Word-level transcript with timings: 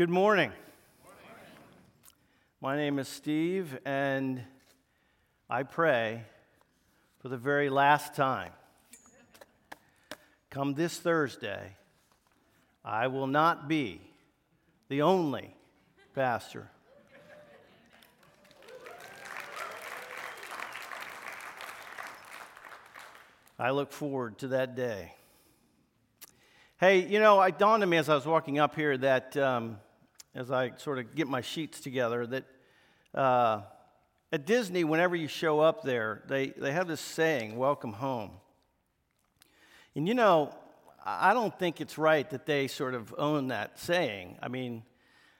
Good 0.00 0.08
morning. 0.08 0.50
My 2.62 2.74
name 2.74 2.98
is 2.98 3.06
Steve, 3.06 3.78
and 3.84 4.42
I 5.50 5.62
pray 5.62 6.22
for 7.18 7.28
the 7.28 7.36
very 7.36 7.68
last 7.68 8.14
time. 8.14 8.52
Come 10.48 10.72
this 10.72 10.98
Thursday, 10.98 11.76
I 12.82 13.08
will 13.08 13.26
not 13.26 13.68
be 13.68 14.00
the 14.88 15.02
only 15.02 15.54
pastor. 16.14 16.70
I 23.58 23.68
look 23.72 23.92
forward 23.92 24.38
to 24.38 24.48
that 24.48 24.74
day. 24.74 25.12
Hey, 26.78 27.06
you 27.06 27.20
know, 27.20 27.42
it 27.42 27.58
dawned 27.58 27.82
on 27.82 27.90
me 27.90 27.98
as 27.98 28.08
I 28.08 28.14
was 28.14 28.24
walking 28.24 28.58
up 28.58 28.74
here 28.74 28.96
that 28.96 29.36
um, 29.36 29.76
as 30.34 30.50
I 30.50 30.72
sort 30.76 30.98
of 30.98 31.14
get 31.14 31.28
my 31.28 31.40
sheets 31.40 31.80
together 31.80 32.26
that 32.26 32.44
uh, 33.14 33.62
at 34.32 34.46
Disney, 34.46 34.84
whenever 34.84 35.16
you 35.16 35.26
show 35.26 35.60
up 35.60 35.82
there, 35.82 36.22
they, 36.28 36.48
they 36.48 36.72
have 36.72 36.86
this 36.86 37.00
saying, 37.00 37.56
welcome 37.56 37.92
home. 37.92 38.30
And 39.96 40.06
you 40.06 40.14
know, 40.14 40.54
I 41.04 41.34
don't 41.34 41.56
think 41.58 41.80
it's 41.80 41.98
right 41.98 42.28
that 42.30 42.46
they 42.46 42.68
sort 42.68 42.94
of 42.94 43.12
own 43.18 43.48
that 43.48 43.78
saying. 43.78 44.38
I 44.40 44.48
mean, 44.48 44.84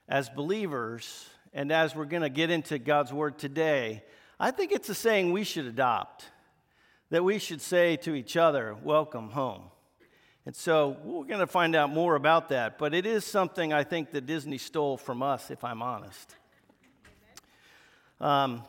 as 0.08 0.28
believers, 0.28 1.28
and 1.52 1.70
as 1.70 1.94
we're 1.94 2.06
going 2.06 2.22
to 2.22 2.28
get 2.30 2.50
into 2.50 2.78
God's 2.78 3.12
word 3.12 3.38
today, 3.38 4.02
I 4.40 4.50
think 4.50 4.72
it's 4.72 4.88
a 4.88 4.94
saying 4.94 5.32
we 5.32 5.44
should 5.44 5.66
adopt 5.66 6.24
that 7.10 7.22
we 7.22 7.38
should 7.38 7.60
say 7.60 7.96
to 7.96 8.14
each 8.14 8.36
other, 8.36 8.76
welcome 8.82 9.30
home. 9.30 9.64
And 10.46 10.56
so 10.56 10.96
we're 11.04 11.26
going 11.26 11.40
to 11.40 11.46
find 11.46 11.76
out 11.76 11.90
more 11.90 12.14
about 12.14 12.48
that, 12.48 12.78
but 12.78 12.94
it 12.94 13.04
is 13.04 13.26
something 13.26 13.74
I 13.74 13.84
think 13.84 14.12
that 14.12 14.24
Disney 14.24 14.56
stole 14.56 14.96
from 14.96 15.22
us, 15.22 15.50
if 15.50 15.64
I'm 15.64 15.82
honest. 15.82 16.34
Um, 18.22 18.62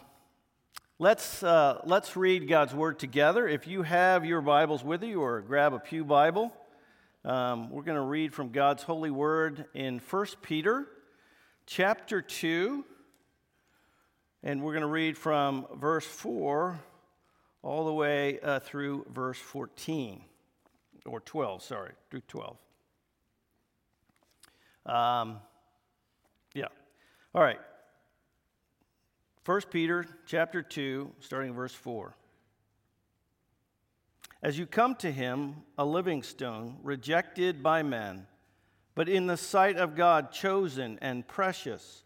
let's, 1.00 1.42
uh, 1.44 1.80
let's 1.86 2.18
read 2.18 2.50
God's 2.50 2.76
Word 2.76 3.00
together. 3.00 3.48
If 3.48 3.68
you 3.68 3.84
have 3.84 4.26
your 4.26 4.42
Bibles 4.42 4.84
with 4.84 5.02
you, 5.02 5.22
or 5.22 5.40
grab 5.40 5.74
a 5.74 5.80
Pew 5.80 6.04
Bible, 6.04 6.54
um, 7.24 7.70
we're 7.70 7.84
going 7.84 7.96
to 7.96 8.02
read 8.02 8.34
from 8.34 8.50
God's 8.50 8.84
holy 8.84 9.12
Word 9.12 9.64
in 9.74 10.00
1 10.00 10.26
Peter 10.42 10.86
chapter 11.68 12.22
2, 12.22 12.84
and 14.44 14.62
we're 14.62 14.74
going 14.74 14.82
to 14.82 14.88
read 14.88 15.18
from 15.18 15.68
verse 15.76 16.06
4 16.06 16.78
all 17.64 17.86
the 17.86 17.94
way 17.94 18.42
uh, 18.42 18.60
through 18.60 19.06
verse 19.10 19.38
14 19.38 20.26
or 21.06 21.20
12, 21.20 21.64
sorry, 21.64 21.92
through 22.10 22.22
12. 22.28 22.58
Um, 24.86 25.40
yeah. 26.54 26.68
All 27.34 27.42
right. 27.42 27.60
1 29.46 29.62
Peter 29.72 30.06
chapter 30.26 30.62
2, 30.62 31.12
starting 31.20 31.54
verse 31.54 31.74
4. 31.74 32.16
As 34.44 34.58
you 34.58 34.66
come 34.66 34.96
to 34.96 35.12
him, 35.12 35.58
a 35.78 35.86
living 35.86 36.24
stone, 36.24 36.78
rejected 36.84 37.62
by 37.62 37.84
men, 37.84 38.28
but 38.96 39.08
in 39.08 39.28
the 39.28 39.38
sight 39.38 39.78
of 39.78 39.96
God 39.96 40.32
chosen 40.32 40.98
and 41.02 41.28
precious, 41.28 42.04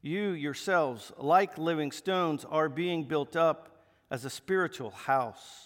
you 0.00 0.30
yourselves, 0.30 1.12
like 1.18 1.58
living 1.58 1.90
stones, 1.90 2.44
are 2.44 2.68
being 2.68 3.04
built 3.04 3.36
up 3.36 3.84
as 4.10 4.24
a 4.24 4.30
spiritual 4.30 4.90
house 4.90 5.65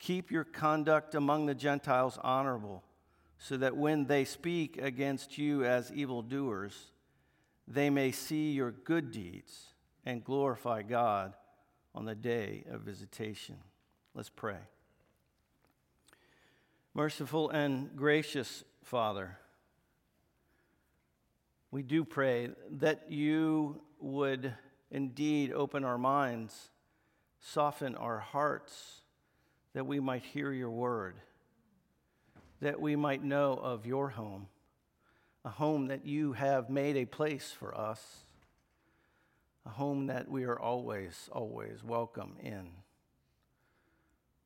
Keep 0.00 0.30
your 0.30 0.44
conduct 0.44 1.14
among 1.14 1.44
the 1.44 1.54
Gentiles 1.54 2.18
honorable, 2.22 2.82
so 3.38 3.58
that 3.58 3.76
when 3.76 4.06
they 4.06 4.24
speak 4.24 4.80
against 4.80 5.36
you 5.36 5.64
as 5.64 5.92
evildoers, 5.92 6.92
they 7.68 7.90
may 7.90 8.10
see 8.10 8.50
your 8.50 8.70
good 8.70 9.12
deeds 9.12 9.74
and 10.06 10.24
glorify 10.24 10.82
God 10.82 11.34
on 11.94 12.06
the 12.06 12.14
day 12.14 12.64
of 12.70 12.80
visitation. 12.80 13.56
Let's 14.14 14.30
pray. 14.30 14.56
Merciful 16.94 17.50
and 17.50 17.94
gracious 17.94 18.64
Father, 18.82 19.38
we 21.70 21.82
do 21.82 22.04
pray 22.04 22.50
that 22.70 23.12
you 23.12 23.82
would 24.00 24.54
indeed 24.90 25.52
open 25.52 25.84
our 25.84 25.98
minds, 25.98 26.70
soften 27.38 27.94
our 27.94 28.18
hearts 28.18 28.99
that 29.74 29.86
we 29.86 30.00
might 30.00 30.22
hear 30.22 30.52
your 30.52 30.70
word, 30.70 31.14
that 32.60 32.80
we 32.80 32.96
might 32.96 33.22
know 33.22 33.52
of 33.52 33.86
your 33.86 34.08
home, 34.08 34.48
a 35.44 35.48
home 35.48 35.86
that 35.88 36.04
you 36.04 36.32
have 36.32 36.68
made 36.68 36.96
a 36.96 37.04
place 37.04 37.54
for 37.56 37.76
us, 37.76 38.24
a 39.64 39.70
home 39.70 40.06
that 40.06 40.28
we 40.28 40.44
are 40.44 40.58
always, 40.58 41.28
always 41.32 41.84
welcome 41.84 42.36
in, 42.42 42.68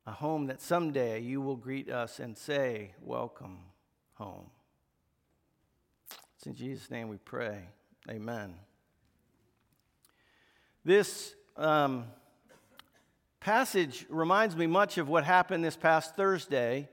a 0.05 0.11
home 0.11 0.47
that 0.47 0.61
someday 0.61 1.19
you 1.19 1.41
will 1.41 1.55
greet 1.55 1.89
us 1.89 2.19
and 2.19 2.37
say, 2.37 2.93
Welcome 3.01 3.57
home. 4.13 4.51
It's 6.37 6.45
in 6.45 6.53
Jesus' 6.53 6.91
name 6.91 7.09
we 7.09 7.17
pray. 7.17 7.69
Amen. 8.09 8.53
This. 10.83 11.33
Um, 11.57 12.05
passage 13.45 14.07
reminds 14.09 14.55
me 14.55 14.65
much 14.65 14.97
of 14.97 15.07
what 15.07 15.23
happened 15.23 15.63
this 15.63 15.75
past 15.75 16.15
Thursday, 16.15 16.89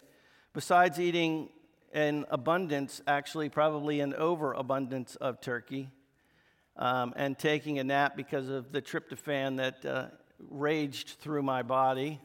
besides 0.52 1.00
eating 1.00 1.48
an 1.94 2.26
abundance, 2.28 3.00
actually, 3.06 3.48
probably 3.48 4.00
an 4.00 4.12
overabundance 4.12 5.16
of 5.16 5.40
turkey, 5.40 5.88
um, 6.76 7.14
and 7.16 7.38
taking 7.38 7.78
a 7.78 7.84
nap 7.84 8.18
because 8.18 8.50
of 8.50 8.70
the 8.70 8.82
tryptophan 8.82 9.56
that 9.56 9.86
uh, 9.86 10.08
raged 10.50 11.16
through 11.20 11.42
my 11.42 11.62
body. 11.62 12.20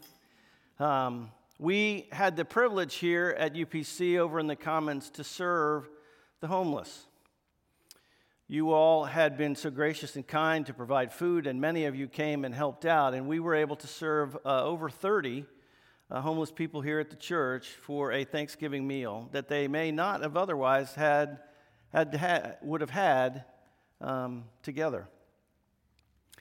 Um, 0.77 1.31
we 1.57 2.09
had 2.11 2.35
the 2.35 2.43
privilege 2.43 2.95
here 2.95 3.33
at 3.39 3.53
UPC 3.53 4.17
over 4.17 4.41
in 4.41 4.47
the 4.47 4.57
Commons 4.57 5.09
to 5.11 5.23
serve 5.23 5.87
the 6.41 6.47
homeless. 6.47 7.05
You 8.49 8.71
all 8.71 9.03
had 9.03 9.37
been 9.37 9.55
so 9.55 9.69
gracious 9.69 10.15
and 10.15 10.25
kind 10.25 10.65
to 10.67 10.73
provide 10.73 11.11
food, 11.11 11.47
and 11.47 11.59
many 11.59 11.83
of 11.83 11.97
you 11.97 12.07
came 12.07 12.45
and 12.45 12.55
helped 12.55 12.85
out. 12.85 13.13
And 13.13 13.27
we 13.27 13.41
were 13.41 13.53
able 13.53 13.75
to 13.75 13.87
serve 13.87 14.37
uh, 14.45 14.63
over 14.63 14.89
30 14.89 15.43
uh, 16.09 16.21
homeless 16.21 16.49
people 16.49 16.79
here 16.79 17.01
at 17.01 17.09
the 17.09 17.17
church 17.17 17.67
for 17.67 18.13
a 18.13 18.23
Thanksgiving 18.23 18.87
meal 18.87 19.27
that 19.33 19.49
they 19.49 19.67
may 19.67 19.91
not 19.91 20.21
have 20.21 20.37
otherwise 20.37 20.95
had, 20.95 21.39
had, 21.91 22.15
had 22.15 22.57
would 22.61 22.79
have 22.79 22.89
had 22.89 23.43
um, 23.99 24.45
together. 24.63 25.09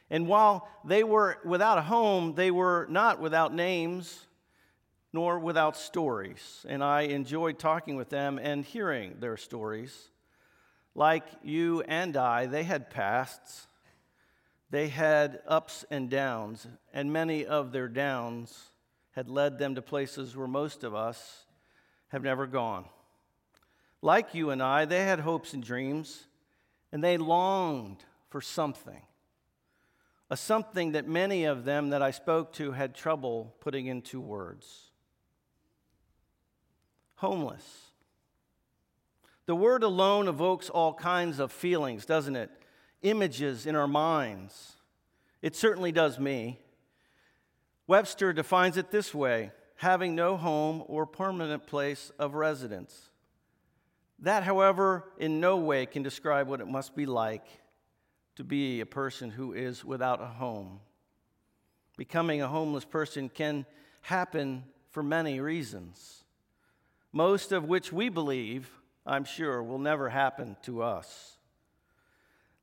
And 0.09 0.29
while 0.29 0.69
they 0.85 1.03
were 1.03 1.39
without 1.45 1.77
a 1.77 1.83
home, 1.83 2.35
they 2.37 2.53
were 2.53 2.87
not 2.89 3.21
without 3.21 3.53
names 3.53 4.29
nor 5.13 5.41
without 5.41 5.77
stories. 5.77 6.65
And 6.69 6.85
I 6.85 7.03
enjoyed 7.03 7.59
talking 7.59 7.97
with 7.97 8.11
them 8.11 8.39
and 8.41 8.65
hearing 8.65 9.17
their 9.19 9.37
stories. 9.37 10.11
Like 10.97 11.27
you 11.45 11.83
and 11.83 12.17
I, 12.17 12.47
they 12.47 12.65
had 12.65 12.91
pasts, 12.91 13.69
they 14.71 14.89
had 14.89 15.41
ups 15.47 15.85
and 15.91 16.11
downs, 16.11 16.67
and 16.93 17.13
many 17.13 17.45
of 17.45 17.71
their 17.71 17.87
downs 17.87 18.71
had 19.13 19.29
led 19.29 19.59
them 19.59 19.75
to 19.75 19.83
places 19.83 20.35
where 20.35 20.49
most 20.49 20.83
of 20.83 20.95
us 20.95 21.45
have 22.09 22.23
never 22.23 22.47
gone. 22.47 22.87
Like 24.01 24.35
you 24.35 24.51
and 24.51 24.63
I, 24.63 24.87
they 24.87 25.05
had 25.05 25.21
hopes 25.21 25.53
and 25.53 25.63
dreams, 25.63 26.27
and 26.91 27.05
they 27.05 27.19
longed 27.19 28.05
for 28.31 28.41
something 28.41 29.03
a 30.29 30.37
something 30.37 30.93
that 30.93 31.07
many 31.07 31.45
of 31.45 31.65
them 31.65 31.91
that 31.91 32.03
I 32.03 32.11
spoke 32.11 32.53
to 32.55 32.73
had 32.73 32.95
trouble 32.95 33.55
putting 33.61 33.87
into 33.87 34.21
words. 34.21 34.91
Homeless. 37.17 37.86
The 39.47 39.57
word 39.57 39.83
alone 39.85 40.29
evokes 40.29 40.69
all 40.69 40.93
kinds 40.93 41.39
of 41.39 41.53
feelings, 41.53 42.05
doesn't 42.05 42.37
it? 42.37 42.51
Images 43.03 43.67
in 43.67 43.77
our 43.77 43.87
minds. 43.87 44.73
It 45.41 45.55
certainly 45.55 45.93
does 45.93 46.19
me. 46.19 46.59
Webster 47.87 48.33
defines 48.33 48.77
it 48.77 48.91
this 48.91 49.15
way 49.15 49.53
having 49.77 50.15
no 50.15 50.37
home 50.37 50.83
or 50.87 51.07
permanent 51.07 51.67
place 51.67 52.11
of 52.19 52.35
residence. 52.35 53.11
That, 54.21 54.43
however, 54.43 55.05
in 55.19 55.39
no 55.39 55.59
way 55.59 55.85
can 55.85 56.03
describe 56.03 56.49
what 56.49 56.63
it 56.63 56.67
must 56.67 56.97
be 56.97 57.05
like 57.05 57.45
to 58.37 58.45
be 58.45 58.81
a 58.81 58.87
person 58.87 59.31
who 59.31 59.53
is 59.53 59.85
without 59.85 60.23
a 60.23 60.27
home. 60.27 60.81
Becoming 61.99 62.41
a 62.41 62.49
homeless 62.49 62.85
person 62.85 63.29
can 63.29 63.67
happen 64.01 64.65
for 64.91 65.03
many 65.03 65.41
reasons, 65.41 66.25
most 67.13 67.53
of 67.53 67.65
which 67.65 67.93
we 67.93 68.09
believe, 68.09 68.71
I'm 69.07 69.25
sure, 69.25 69.63
will 69.63 69.79
never 69.79 70.09
happen 70.09 70.57
to 70.63 70.83
us. 70.83 71.37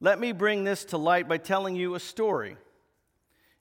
Let 0.01 0.19
me 0.19 0.33
bring 0.33 0.65
this 0.65 0.83
to 0.85 0.97
light 0.97 1.29
by 1.29 1.37
telling 1.37 1.75
you 1.75 1.95
a 1.95 1.99
story. 1.99 2.57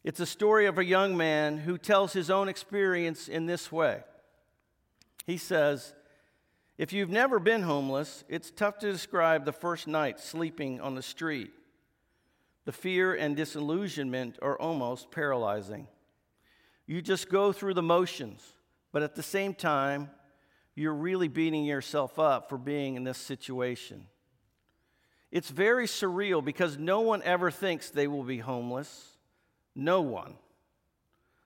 It's 0.02 0.18
a 0.18 0.26
story 0.26 0.66
of 0.66 0.78
a 0.78 0.84
young 0.84 1.16
man 1.16 1.58
who 1.58 1.78
tells 1.78 2.12
his 2.12 2.28
own 2.28 2.48
experience 2.48 3.28
in 3.28 3.46
this 3.46 3.70
way. 3.70 4.02
He 5.24 5.36
says, 5.36 5.94
If 6.76 6.92
you've 6.92 7.10
never 7.10 7.38
been 7.38 7.62
homeless, 7.62 8.24
it's 8.28 8.50
tough 8.50 8.78
to 8.78 8.90
describe 8.90 9.44
the 9.44 9.52
first 9.52 9.86
night 9.86 10.18
sleeping 10.18 10.80
on 10.80 10.96
the 10.96 11.02
street. 11.02 11.52
The 12.64 12.72
fear 12.72 13.14
and 13.14 13.36
disillusionment 13.36 14.38
are 14.42 14.58
almost 14.58 15.12
paralyzing. 15.12 15.86
You 16.86 17.00
just 17.00 17.28
go 17.28 17.52
through 17.52 17.74
the 17.74 17.82
motions, 17.82 18.44
but 18.90 19.02
at 19.02 19.14
the 19.14 19.22
same 19.22 19.54
time, 19.54 20.10
you're 20.74 20.94
really 20.94 21.28
beating 21.28 21.64
yourself 21.64 22.18
up 22.18 22.48
for 22.48 22.58
being 22.58 22.96
in 22.96 23.04
this 23.04 23.18
situation. 23.18 24.06
It's 25.30 25.50
very 25.50 25.86
surreal 25.86 26.44
because 26.44 26.78
no 26.78 27.00
one 27.00 27.22
ever 27.22 27.50
thinks 27.50 27.90
they 27.90 28.06
will 28.06 28.22
be 28.22 28.38
homeless. 28.38 29.16
No 29.74 30.02
one. 30.02 30.34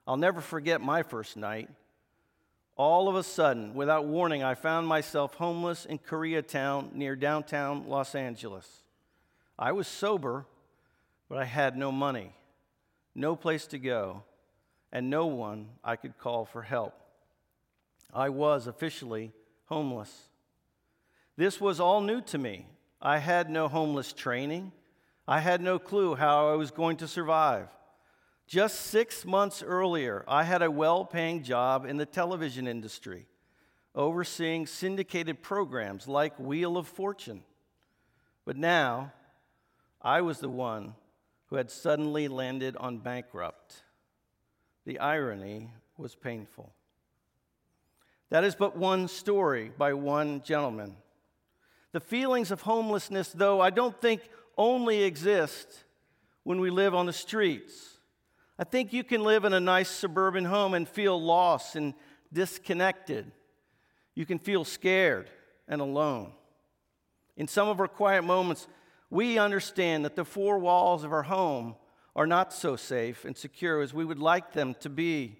I'll 0.06 0.17
never 0.17 0.40
forget 0.40 0.81
my 0.81 1.02
first 1.02 1.37
night. 1.37 1.69
All 2.76 3.08
of 3.08 3.17
a 3.17 3.23
sudden, 3.23 3.75
without 3.75 4.06
warning, 4.06 4.43
I 4.43 4.55
found 4.55 4.87
myself 4.87 5.34
homeless 5.34 5.87
in 5.87 5.99
Koreatown 5.99 6.93
near 6.94 7.17
downtown 7.17 7.88
Los 7.88 8.14
Angeles. 8.14 8.69
I 9.58 9.72
was 9.72 9.88
sober, 9.88 10.46
but 11.29 11.38
I 11.38 11.44
had 11.44 11.76
no 11.76 11.90
money, 11.90 12.34
no 13.14 13.34
place 13.34 13.67
to 13.69 13.79
go, 13.79 14.25
and 14.93 15.08
no 15.08 15.26
one 15.26 15.69
I 15.82 15.96
could 15.96 16.19
call 16.19 16.44
for 16.44 16.62
help. 16.62 16.94
I 18.12 18.29
was 18.29 18.67
officially 18.67 19.32
homeless. 19.67 20.29
This 21.37 21.61
was 21.61 21.81
all 21.81 22.00
new 22.00 22.20
to 22.23 22.38
me. 22.38 22.67
I 23.00 23.19
had 23.19 23.50
no 23.50 23.69
homeless 23.69 24.12
training. 24.12 24.73
I 25.29 25.41
had 25.41 25.61
no 25.61 25.79
clue 25.79 26.14
how 26.14 26.50
I 26.50 26.55
was 26.55 26.70
going 26.70 26.97
to 26.99 27.08
survive. 27.08 27.69
Just 28.47 28.81
six 28.82 29.25
months 29.25 29.62
earlier, 29.62 30.25
I 30.29 30.44
had 30.44 30.62
a 30.62 30.70
well 30.70 31.05
paying 31.05 31.43
job 31.43 31.85
in 31.85 31.97
the 31.97 32.06
television 32.06 32.69
industry, 32.69 33.26
overseeing 33.94 34.67
syndicated 34.67 35.43
programs 35.43 36.06
like 36.06 36.38
Wheel 36.38 36.76
of 36.76 36.87
Fortune. 36.87 37.43
But 38.44 38.56
now, 38.56 39.12
I 40.00 40.20
was 40.20 40.38
the 40.38 40.49
one 40.49 40.94
who 41.47 41.56
had 41.56 41.70
suddenly 41.70 42.29
landed 42.29 42.76
on 42.76 42.99
bankrupt. 42.99 43.82
The 44.85 45.00
irony 45.00 45.73
was 45.97 46.14
painful. 46.14 46.73
That 48.31 48.44
is 48.44 48.55
but 48.55 48.76
one 48.76 49.08
story 49.08 49.70
by 49.76 49.94
one 49.94 50.43
gentleman. 50.43 50.96
The 51.93 52.00
feelings 52.00 52.50
of 52.50 52.62
homelessness, 52.62 53.31
though, 53.31 53.61
I 53.61 53.70
don't 53.70 53.99
think 54.00 54.20
only 54.58 55.02
exist 55.02 55.84
when 56.43 56.61
we 56.61 56.70
live 56.70 56.94
on 56.94 57.06
the 57.06 57.12
streets. 57.12 57.99
I 58.58 58.64
think 58.64 58.93
you 58.93 59.05
can 59.05 59.23
live 59.23 59.44
in 59.44 59.52
a 59.52 59.61
nice 59.61 59.90
suburban 59.90 60.44
home 60.44 60.75
and 60.75 60.88
feel 60.88 61.20
lost 61.20 61.76
and 61.76 61.94
disconnected. 62.32 63.31
You 64.14 64.26
can 64.26 64.38
feel 64.38 64.64
scared 64.64 65.31
and 65.69 65.81
alone. 65.81 66.32
In 67.37 67.49
some 67.49 67.69
of 67.69 67.81
our 67.81 67.88
quiet 67.88 68.22
moments, 68.22 68.67
we 69.11 69.38
understand 69.38 70.05
that 70.05 70.17
the 70.17 70.25
four 70.25 70.58
walls 70.58 71.05
of 71.05 71.12
our 71.12 71.25
home 71.25 71.76
are 72.14 72.26
not 72.26 72.52
so 72.52 72.76
safe 72.76 73.25
and 73.25 73.37
secure 73.37 73.82
as 73.82 73.93
we 73.93 74.05
would 74.05 74.19
like 74.19 74.52
them 74.52 74.75
to 74.81 74.88
be. 74.88 75.38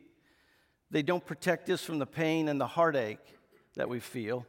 They 0.91 1.03
don't 1.03 1.25
protect 1.25 1.69
us 1.71 1.83
from 1.83 1.99
the 1.99 2.07
pain 2.07 2.49
and 2.49 2.61
the 2.61 2.67
heartache 2.67 3.19
that 3.75 3.89
we 3.89 4.01
feel. 4.01 4.47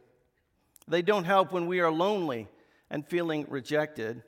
They 0.88 1.02
don't 1.02 1.26
help 1.26 1.52
when 1.52 1.68
we 1.68 1.80
are 1.80 1.92
lonely 1.92 2.48
and 2.90 3.06
feeling 3.06 3.46
rejected. 3.50 4.24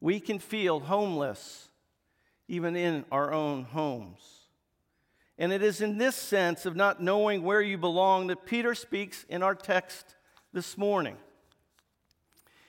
We 0.00 0.20
can 0.20 0.38
feel 0.38 0.80
homeless 0.80 1.68
even 2.48 2.76
in 2.76 3.04
our 3.12 3.32
own 3.32 3.64
homes. 3.64 4.20
And 5.38 5.52
it 5.52 5.62
is 5.62 5.80
in 5.80 5.98
this 5.98 6.16
sense 6.16 6.66
of 6.66 6.74
not 6.74 7.00
knowing 7.00 7.42
where 7.42 7.62
you 7.62 7.78
belong 7.78 8.26
that 8.28 8.46
Peter 8.46 8.74
speaks 8.74 9.24
in 9.28 9.42
our 9.42 9.54
text 9.54 10.16
this 10.52 10.76
morning. 10.76 11.16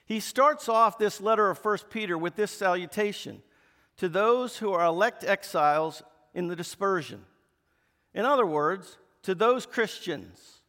He 0.06 0.20
starts 0.20 0.70
off 0.70 0.98
this 0.98 1.22
letter 1.22 1.50
of 1.50 1.64
1 1.64 1.78
Peter 1.90 2.18
with 2.18 2.36
this 2.36 2.52
salutation 2.52 3.42
to 3.98 4.10
those 4.10 4.58
who 4.58 4.72
are 4.72 4.86
elect 4.86 5.24
exiles 5.24 6.04
in 6.34 6.48
the 6.48 6.56
dispersion. 6.56 7.26
In 8.14 8.26
other 8.26 8.46
words, 8.46 8.98
to 9.24 9.36
those 9.36 9.66
Christians 9.66 10.62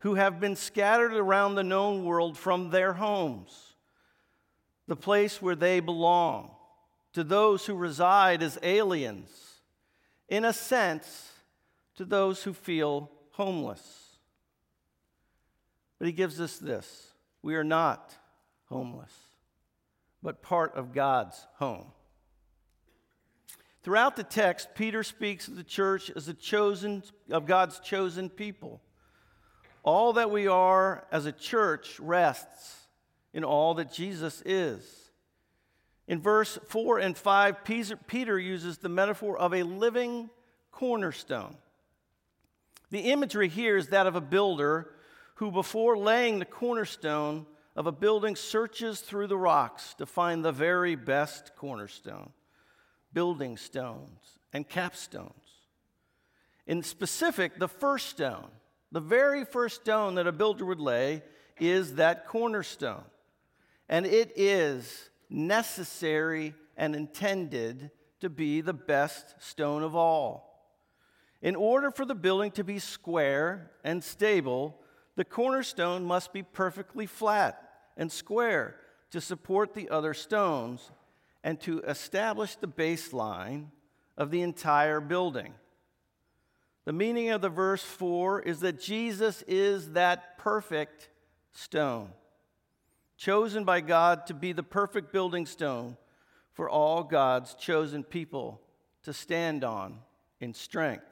who 0.00 0.14
have 0.14 0.40
been 0.40 0.56
scattered 0.56 1.14
around 1.14 1.54
the 1.54 1.62
known 1.62 2.04
world 2.04 2.36
from 2.36 2.70
their 2.70 2.94
homes, 2.94 3.74
the 4.88 4.96
place 4.96 5.40
where 5.40 5.54
they 5.54 5.80
belong, 5.80 6.50
to 7.12 7.22
those 7.22 7.66
who 7.66 7.74
reside 7.74 8.42
as 8.42 8.58
aliens, 8.62 9.30
in 10.28 10.44
a 10.44 10.52
sense, 10.52 11.32
to 11.96 12.04
those 12.04 12.42
who 12.42 12.52
feel 12.52 13.10
homeless. 13.32 14.16
But 15.98 16.06
he 16.06 16.12
gives 16.12 16.40
us 16.40 16.58
this 16.58 17.12
we 17.42 17.54
are 17.54 17.64
not 17.64 18.14
homeless, 18.64 19.12
but 20.22 20.42
part 20.42 20.74
of 20.74 20.92
God's 20.92 21.46
home. 21.56 21.92
Throughout 23.82 24.16
the 24.16 24.24
text, 24.24 24.68
Peter 24.74 25.02
speaks 25.02 25.48
of 25.48 25.56
the 25.56 25.64
church 25.64 26.10
as 26.14 26.28
a 26.28 26.34
chosen 26.34 27.02
of 27.30 27.46
God's 27.46 27.80
chosen 27.80 28.28
people. 28.28 28.80
All 29.82 30.12
that 30.12 30.30
we 30.30 30.46
are 30.46 31.06
as 31.10 31.26
a 31.26 31.32
church 31.32 31.98
rests 31.98 32.86
in 33.34 33.42
all 33.42 33.74
that 33.74 33.92
Jesus 33.92 34.42
is. 34.44 35.10
In 36.06 36.20
verse 36.20 36.58
4 36.68 36.98
and 36.98 37.16
5, 37.16 37.64
Peter 38.06 38.38
uses 38.38 38.78
the 38.78 38.88
metaphor 38.88 39.36
of 39.36 39.54
a 39.54 39.62
living 39.62 40.30
cornerstone. 40.70 41.56
The 42.90 43.10
imagery 43.10 43.48
here 43.48 43.76
is 43.76 43.88
that 43.88 44.06
of 44.06 44.14
a 44.14 44.20
builder 44.20 44.94
who, 45.36 45.50
before 45.50 45.96
laying 45.96 46.38
the 46.38 46.44
cornerstone, 46.44 47.46
of 47.74 47.86
a 47.86 47.92
building 47.92 48.36
searches 48.36 49.00
through 49.00 49.26
the 49.26 49.36
rocks 49.36 49.94
to 49.94 50.06
find 50.06 50.44
the 50.44 50.52
very 50.52 50.94
best 50.94 51.56
cornerstone, 51.56 52.30
building 53.12 53.56
stones, 53.56 54.38
and 54.52 54.68
capstones. 54.68 55.32
In 56.66 56.82
specific, 56.82 57.58
the 57.58 57.68
first 57.68 58.08
stone, 58.08 58.48
the 58.90 59.00
very 59.00 59.44
first 59.44 59.82
stone 59.82 60.14
that 60.16 60.26
a 60.26 60.32
builder 60.32 60.64
would 60.64 60.80
lay, 60.80 61.22
is 61.58 61.94
that 61.94 62.26
cornerstone. 62.26 63.04
And 63.88 64.06
it 64.06 64.32
is 64.36 65.10
necessary 65.28 66.54
and 66.76 66.94
intended 66.94 67.90
to 68.20 68.30
be 68.30 68.60
the 68.60 68.72
best 68.72 69.34
stone 69.38 69.82
of 69.82 69.96
all. 69.96 70.52
In 71.42 71.56
order 71.56 71.90
for 71.90 72.04
the 72.04 72.14
building 72.14 72.52
to 72.52 72.64
be 72.64 72.78
square 72.78 73.72
and 73.82 74.02
stable, 74.02 74.78
the 75.16 75.24
cornerstone 75.24 76.04
must 76.04 76.32
be 76.32 76.42
perfectly 76.42 77.06
flat 77.06 77.70
and 77.96 78.10
square 78.10 78.76
to 79.10 79.20
support 79.20 79.74
the 79.74 79.90
other 79.90 80.14
stones, 80.14 80.90
and 81.44 81.60
to 81.60 81.80
establish 81.80 82.56
the 82.56 82.68
baseline 82.68 83.66
of 84.16 84.30
the 84.30 84.42
entire 84.42 85.00
building. 85.00 85.54
The 86.84 86.92
meaning 86.92 87.30
of 87.30 87.40
the 87.40 87.48
verse 87.48 87.82
4 87.82 88.42
is 88.42 88.60
that 88.60 88.80
Jesus 88.80 89.42
is 89.46 89.92
that 89.92 90.38
perfect 90.38 91.08
stone, 91.52 92.10
chosen 93.16 93.64
by 93.64 93.80
God 93.80 94.26
to 94.26 94.34
be 94.34 94.52
the 94.52 94.62
perfect 94.62 95.12
building 95.12 95.46
stone 95.46 95.96
for 96.52 96.68
all 96.68 97.02
God's 97.04 97.54
chosen 97.54 98.02
people 98.02 98.60
to 99.04 99.12
stand 99.12 99.64
on 99.64 99.98
in 100.40 100.54
strength. 100.54 101.04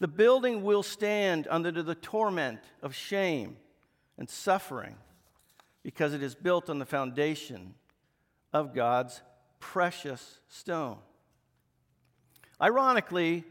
The 0.00 0.08
building 0.08 0.62
will 0.62 0.82
stand 0.82 1.48
under 1.50 1.70
the 1.82 1.94
torment 1.94 2.60
of 2.82 2.94
shame 2.94 3.56
and 4.16 4.28
suffering 4.28 4.96
because 5.82 6.12
it 6.12 6.22
is 6.22 6.34
built 6.34 6.70
on 6.70 6.78
the 6.78 6.86
foundation 6.86 7.74
of 8.52 8.74
God's 8.74 9.20
precious 9.60 10.38
stone. 10.48 10.98
Ironically, 12.60 13.44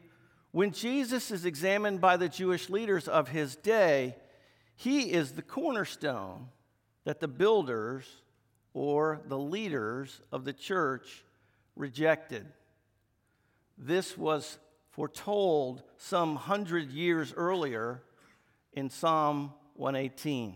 when 0.51 0.71
Jesus 0.71 1.31
is 1.31 1.45
examined 1.45 2.01
by 2.01 2.17
the 2.17 2.29
Jewish 2.29 2.69
leaders 2.69 3.07
of 3.07 3.29
his 3.29 3.55
day, 3.55 4.15
he 4.75 5.11
is 5.11 5.31
the 5.31 5.41
cornerstone 5.41 6.47
that 7.03 7.19
the 7.19 7.27
builders 7.27 8.05
or 8.73 9.21
the 9.27 9.37
leaders 9.37 10.21
of 10.31 10.45
the 10.45 10.53
church 10.53 11.23
rejected. 11.75 12.45
This 13.77 14.17
was 14.17 14.57
foretold 14.91 15.83
some 15.97 16.35
hundred 16.35 16.89
years 16.91 17.33
earlier 17.35 18.01
in 18.73 18.89
Psalm 18.89 19.53
118. 19.75 20.55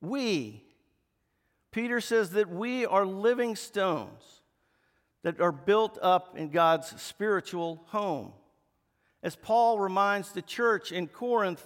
We, 0.00 0.62
Peter 1.76 2.00
says 2.00 2.30
that 2.30 2.48
we 2.48 2.86
are 2.86 3.04
living 3.04 3.54
stones 3.54 4.40
that 5.22 5.42
are 5.42 5.52
built 5.52 5.98
up 6.00 6.34
in 6.34 6.48
God's 6.48 6.98
spiritual 7.02 7.82
home. 7.88 8.32
As 9.22 9.36
Paul 9.36 9.78
reminds 9.78 10.32
the 10.32 10.40
church 10.40 10.90
in 10.90 11.06
Corinth, 11.06 11.62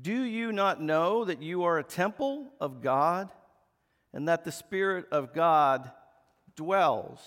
do 0.00 0.22
you 0.22 0.50
not 0.50 0.80
know 0.80 1.26
that 1.26 1.42
you 1.42 1.64
are 1.64 1.76
a 1.78 1.84
temple 1.84 2.50
of 2.58 2.80
God 2.80 3.30
and 4.14 4.28
that 4.28 4.44
the 4.44 4.50
Spirit 4.50 5.04
of 5.12 5.34
God 5.34 5.90
dwells 6.56 7.20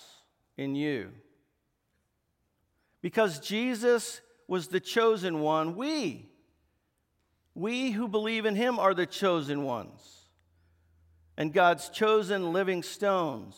in 0.58 0.74
you? 0.74 1.12
Because 3.04 3.40
Jesus 3.40 4.22
was 4.48 4.70
the 4.70 4.80
chosen 4.80 5.40
one, 5.40 5.76
we, 5.76 6.32
we 7.54 7.92
who 7.92 8.08
believe 8.08 8.48
in 8.48 8.56
him 8.56 8.80
are 8.80 8.96
the 8.96 9.06
chosen 9.06 9.62
ones 9.62 10.21
and 11.42 11.52
God's 11.52 11.90
chosen 11.90 12.54
living 12.54 12.84
stones 12.84 13.56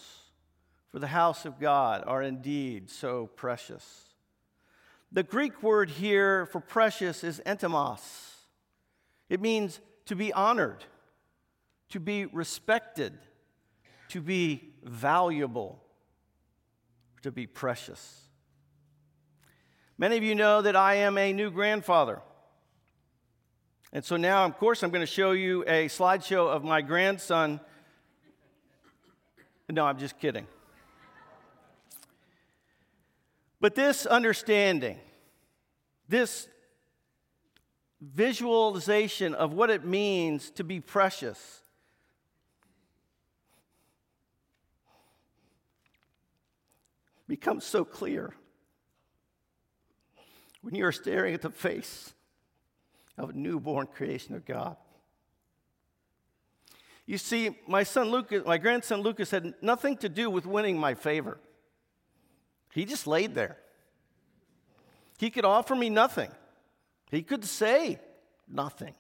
for 0.90 1.00
the 1.00 1.08
house 1.08 1.44
of 1.44 1.60
God 1.60 2.06
are 2.08 2.24
indeed 2.24 2.90
so 2.90 3.28
precious. 3.36 4.06
The 5.12 5.24
Greek 5.24 5.62
word 5.62 5.90
here 5.90 6.46
for 6.46 6.62
precious 6.62 7.26
is 7.26 7.42
entimos. 7.46 8.00
It 9.28 9.42
means 9.42 9.82
to 10.06 10.16
be 10.16 10.32
honored, 10.32 10.86
to 11.90 12.00
be 12.00 12.24
respected, 12.24 13.18
to 14.08 14.22
be 14.22 14.76
valuable, 14.82 15.84
to 17.24 17.34
be 17.34 17.48
precious. 17.48 18.30
Many 19.98 20.16
of 20.16 20.24
you 20.24 20.36
know 20.36 20.62
that 20.62 20.78
I 20.78 20.94
am 20.96 21.18
a 21.18 21.34
new 21.34 21.52
grandfather. 21.52 22.22
And 23.92 24.06
so 24.06 24.16
now, 24.16 24.46
of 24.46 24.58
course, 24.58 24.84
I'm 24.84 24.90
going 24.90 25.02
to 25.02 25.06
show 25.06 25.34
you 25.34 25.64
a 25.68 25.90
slideshow 25.90 26.48
of 26.48 26.64
my 26.64 26.82
grandson. 26.82 27.60
No, 29.70 29.86
I'm 29.86 29.98
just 29.98 30.20
kidding. 30.20 30.46
But 33.60 33.76
this 33.76 34.06
understanding, 34.06 35.00
this 36.10 36.48
visualization 38.02 39.34
of 39.34 39.54
what 39.54 39.70
it 39.70 39.86
means 39.86 40.50
to 40.52 40.64
be 40.64 40.82
precious, 40.82 41.62
becomes 47.28 47.64
so 47.64 47.86
clear 47.86 48.36
when 50.62 50.76
you 50.76 50.86
are 50.86 50.92
staring 50.92 51.34
at 51.34 51.42
the 51.42 51.50
face 51.50 52.14
of 53.18 53.30
a 53.30 53.34
newborn 53.34 53.88
creation 53.88 54.36
of 54.36 54.46
God. 54.46 54.76
You 57.06 57.18
see, 57.18 57.58
my 57.68 57.84
son 57.84 58.10
Lucas, 58.10 58.46
my 58.46 58.58
grandson 58.58 59.02
Lucas 59.02 59.32
had 59.32 59.54
nothing 59.62 59.98
to 59.98 60.10
do 60.10 60.30
with 60.30 60.46
winning 60.46 60.78
my 60.78 60.94
favor. 60.94 61.38
He 62.74 62.86
just 62.86 63.08
laid 63.08 63.36
there. 63.36 63.58
He 65.20 65.30
could 65.30 65.46
offer 65.46 65.76
me 65.76 65.90
nothing. 65.90 66.32
He 67.12 67.22
could 67.22 67.46
say 67.46 68.00
nothing. 68.48 68.96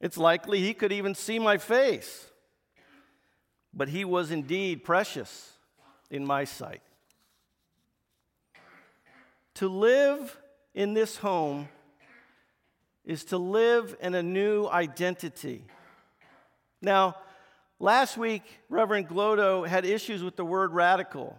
It's 0.00 0.16
likely 0.16 0.60
he 0.60 0.72
could 0.72 0.92
even 0.92 1.14
see 1.14 1.38
my 1.38 1.58
face. 1.58 2.26
But 3.74 3.88
he 3.88 4.04
was 4.04 4.30
indeed 4.30 4.82
precious 4.82 5.52
in 6.10 6.24
my 6.24 6.44
sight. 6.44 6.82
To 9.54 9.68
live 9.68 10.38
in 10.74 10.94
this 10.94 11.18
home 11.18 11.68
is 13.04 13.24
to 13.26 13.38
live 13.38 13.96
in 14.00 14.14
a 14.14 14.22
new 14.22 14.66
identity. 14.68 15.64
Now, 16.82 17.16
last 17.78 18.16
week, 18.16 18.42
Reverend 18.68 19.08
Glodo 19.08 19.66
had 19.66 19.84
issues 19.84 20.22
with 20.22 20.36
the 20.36 20.44
word 20.44 20.72
radical. 20.72 21.38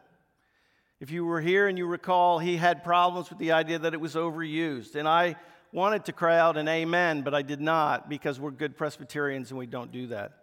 If 1.00 1.10
you 1.10 1.26
were 1.26 1.42
here 1.42 1.68
and 1.68 1.78
you 1.78 1.88
recall, 1.88 2.38
he 2.38 2.58
had 2.58 2.84
problems 2.84 3.30
with 3.30 3.40
the 3.40 3.54
idea 3.54 3.80
that 3.80 3.94
it 3.94 4.00
was 4.00 4.14
overused. 4.14 4.96
And 4.96 5.08
I 5.08 5.36
wanted 5.72 6.06
to 6.06 6.14
cry 6.14 6.38
out 6.38 6.58
an 6.58 6.68
amen, 6.68 7.24
but 7.24 7.34
I 7.34 7.42
did 7.42 7.60
not 7.60 8.08
because 8.08 8.40
we're 8.40 8.52
good 8.52 8.78
Presbyterians 8.78 9.50
and 9.50 9.58
we 9.58 9.66
don't 9.66 9.92
do 9.92 10.08
that. 10.08 10.34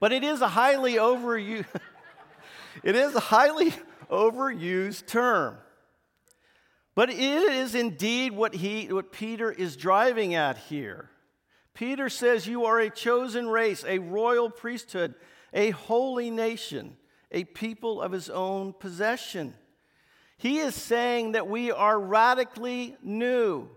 But 0.00 0.12
it 0.12 0.24
is 0.24 0.40
a 0.40 0.48
highly 0.48 0.94
overused 0.94 1.66
it 2.82 2.96
is 2.96 3.14
a 3.14 3.20
highly 3.20 3.74
overused 4.10 5.06
term. 5.06 5.58
But 6.94 7.10
it 7.10 7.18
is 7.18 7.74
indeed 7.74 8.32
what, 8.32 8.54
he, 8.54 8.92
what 8.92 9.12
Peter 9.12 9.50
is 9.50 9.76
driving 9.76 10.34
at 10.34 10.56
here. 10.56 11.10
Peter 11.74 12.08
says, 12.08 12.46
You 12.46 12.64
are 12.64 12.78
a 12.78 12.90
chosen 12.90 13.48
race, 13.48 13.84
a 13.86 13.98
royal 13.98 14.48
priesthood, 14.48 15.14
a 15.52 15.70
holy 15.70 16.30
nation, 16.30 16.96
a 17.30 17.44
people 17.44 18.00
of 18.00 18.12
his 18.12 18.30
own 18.30 18.72
possession. 18.72 19.54
He 20.38 20.58
is 20.58 20.74
saying 20.74 21.32
that 21.32 21.48
we 21.48 21.70
are 21.72 21.98
radically 21.98 22.96
new 23.02 23.68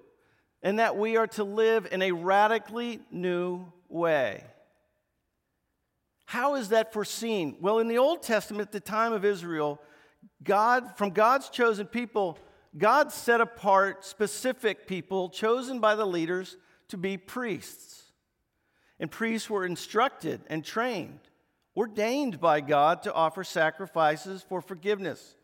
and 0.62 0.80
that 0.80 0.98
we 0.98 1.18
are 1.18 1.28
to 1.28 1.44
live 1.44 1.88
in 1.92 2.02
a 2.02 2.12
radically 2.12 3.00
new 3.12 3.66
way. 3.90 4.44
How 6.26 6.56
is 6.56 6.70
that 6.70 6.94
foreseen? 6.94 7.58
Well, 7.62 7.80
in 7.80 7.88
the 7.88 8.00
Old 8.00 8.22
Testament, 8.22 8.68
at 8.68 8.72
the 8.74 8.80
time 8.80 9.14
of 9.14 9.24
Israel, 9.24 9.80
God, 10.44 10.98
from 10.98 11.12
God's 11.12 11.50
chosen 11.50 11.88
people, 11.88 12.38
God 12.78 13.12
set 13.12 13.40
apart 13.40 14.04
specific 14.04 14.88
people 14.88 15.30
chosen 15.30 15.80
by 15.80 15.96
the 15.96 16.06
leaders 16.06 16.58
to 16.90 16.98
be 16.98 17.18
priests. 17.18 18.04
And 19.00 19.12
priests 19.12 19.50
were 19.50 19.66
instructed 19.66 20.42
and 20.48 20.64
trained, 20.64 21.20
ordained 21.76 22.40
by 22.40 22.62
God 22.62 23.04
to 23.04 23.14
offer 23.14 23.44
sacrifices 23.44 24.44
for 24.48 24.62
forgiveness, 24.62 25.36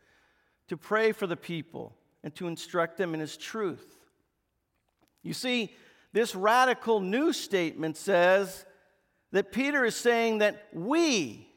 to 0.69 0.77
pray 0.77 1.12
for 1.12 1.27
the 1.27 1.38
people, 1.38 1.95
and 2.23 2.33
to 2.35 2.47
instruct 2.47 2.97
them 2.97 3.13
in 3.13 3.19
His 3.19 3.38
truth. 3.38 3.97
You 5.21 5.33
see, 5.33 5.73
this 6.13 6.35
radical 6.35 7.00
new 7.00 7.33
statement 7.33 7.97
says 7.97 8.65
that 9.31 9.51
Peter 9.51 9.85
is 9.85 9.95
saying 9.95 10.39
that 10.39 10.67
we, 10.73 11.47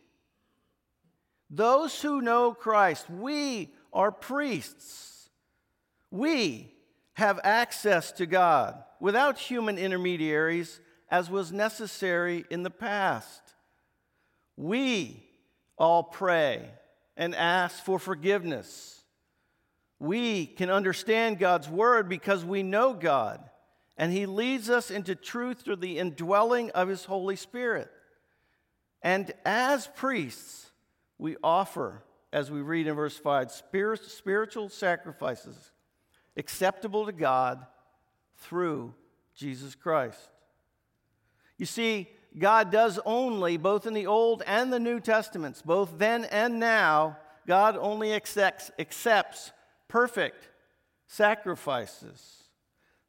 those 1.51 2.01
who 2.01 2.21
know 2.21 2.53
Christ, 2.53 3.09
we 3.09 3.73
are 3.93 4.11
priests. 4.11 5.31
We 6.11 6.76
have 7.17 7.41
access 7.45 8.13
to 8.13 8.27
God 8.27 8.77
without 9.01 9.39
human 9.39 9.79
intermediaries, 9.79 10.81
as 11.11 11.31
was 11.31 11.51
necessary 11.51 12.45
in 12.51 12.63
the 12.63 12.71
past. 12.71 13.41
We 14.55 15.25
all 15.79 16.03
pray 16.03 16.69
and 17.17 17.35
ask 17.35 17.83
for 17.83 17.99
forgiveness. 17.99 19.03
We 19.99 20.45
can 20.45 20.69
understand 20.69 21.39
God's 21.39 21.71
word 21.71 22.07
because 22.07 22.45
we 22.45 22.63
know 22.63 22.93
God, 22.93 23.41
and 23.97 24.13
He 24.13 24.27
leads 24.27 24.69
us 24.69 24.91
into 24.91 25.15
truth 25.15 25.63
through 25.63 25.77
the 25.77 25.99
indwelling 25.99 26.71
of 26.73 26.89
His 26.89 27.07
Holy 27.07 27.37
Spirit. 27.37 27.91
And 29.01 29.33
as 29.47 29.87
priests, 29.87 30.71
we 31.17 31.37
offer, 31.43 32.03
as 32.31 32.51
we 32.51 32.61
read 32.61 32.87
in 32.87 32.95
verse 32.95 33.17
5, 33.17 33.51
spiritual 34.07 34.69
sacrifices 34.69 35.71
acceptable 36.37 37.07
to 37.07 37.13
God 37.13 37.65
through 38.37 38.95
Jesus 39.35 39.75
Christ. 39.75 40.31
You 41.59 41.67
see, 41.67 42.09
God 42.39 42.71
does 42.71 42.99
only, 43.07 43.57
both 43.57 43.87
in 43.87 43.95
the 43.95 44.07
Old 44.07 44.43
and 44.47 44.73
the 44.73 44.81
New 44.81 45.01
Testaments, 45.01 45.63
both 45.63 45.99
then 45.99 46.25
and 46.27 46.61
now, 46.61 47.17
God 47.47 47.77
only 47.79 48.13
accepts, 48.13 48.71
accepts 48.79 49.53
perfect 49.89 50.51
sacrifices. 51.07 52.43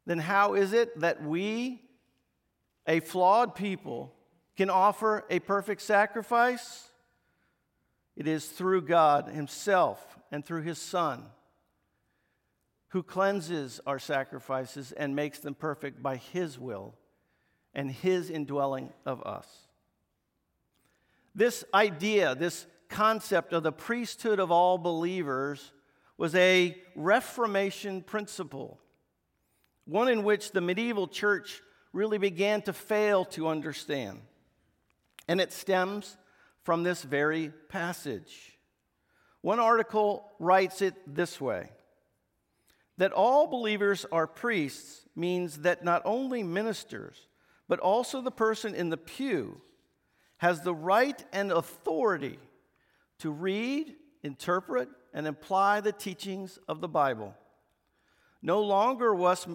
Then 0.06 0.18
how 0.18 0.54
is 0.54 0.72
it 0.72 0.98
that 1.00 1.22
we, 1.22 1.82
a 2.86 3.00
flawed 3.00 3.54
people, 3.54 4.14
can 4.56 4.70
offer 4.70 5.24
a 5.28 5.40
perfect 5.40 5.82
sacrifice? 5.82 6.88
It 8.16 8.26
is 8.26 8.46
through 8.46 8.82
God 8.82 9.28
Himself 9.28 10.18
and 10.32 10.44
through 10.44 10.62
His 10.62 10.78
Son 10.78 11.24
who 12.88 13.02
cleanses 13.02 13.80
our 13.86 13.98
sacrifices 13.98 14.92
and 14.92 15.14
makes 15.14 15.38
them 15.38 15.54
perfect 15.54 16.02
by 16.02 16.16
His 16.16 16.58
will 16.58 16.94
and 17.74 17.90
His 17.90 18.30
indwelling 18.30 18.90
of 19.04 19.22
us. 19.22 19.46
This 21.34 21.64
idea, 21.72 22.34
this 22.34 22.66
concept 22.88 23.52
of 23.52 23.62
the 23.62 23.72
priesthood 23.72 24.40
of 24.40 24.50
all 24.50 24.78
believers, 24.78 25.72
was 26.16 26.34
a 26.34 26.76
Reformation 26.96 28.02
principle, 28.02 28.80
one 29.84 30.08
in 30.08 30.24
which 30.24 30.52
the 30.52 30.60
medieval 30.60 31.06
church 31.06 31.62
really 31.92 32.18
began 32.18 32.62
to 32.62 32.72
fail 32.72 33.24
to 33.24 33.48
understand. 33.48 34.20
And 35.28 35.40
it 35.40 35.52
stems 35.52 36.16
from 36.64 36.82
this 36.82 37.02
very 37.02 37.52
passage. 37.68 38.58
One 39.42 39.60
article 39.60 40.30
writes 40.38 40.82
it 40.82 40.94
this 41.06 41.40
way 41.40 41.70
that 42.98 43.12
all 43.12 43.46
believers 43.46 44.04
are 44.12 44.26
priests 44.26 45.06
means 45.16 45.58
that 45.58 45.84
not 45.84 46.02
only 46.04 46.42
ministers, 46.42 47.28
but 47.68 47.78
also 47.80 48.20
the 48.20 48.30
person 48.30 48.74
in 48.74 48.90
the 48.90 48.96
pew 48.96 49.60
has 50.38 50.60
the 50.60 50.74
right 50.74 51.24
and 51.32 51.50
authority 51.50 52.38
to 53.18 53.30
read, 53.30 53.94
interpret, 54.22 54.88
and 55.14 55.26
apply 55.26 55.80
the 55.80 55.92
teachings 55.92 56.58
of 56.68 56.80
the 56.80 56.88
Bible. 56.88 57.34
No 58.42 58.62
longer, 58.62 59.14
was, 59.14 59.46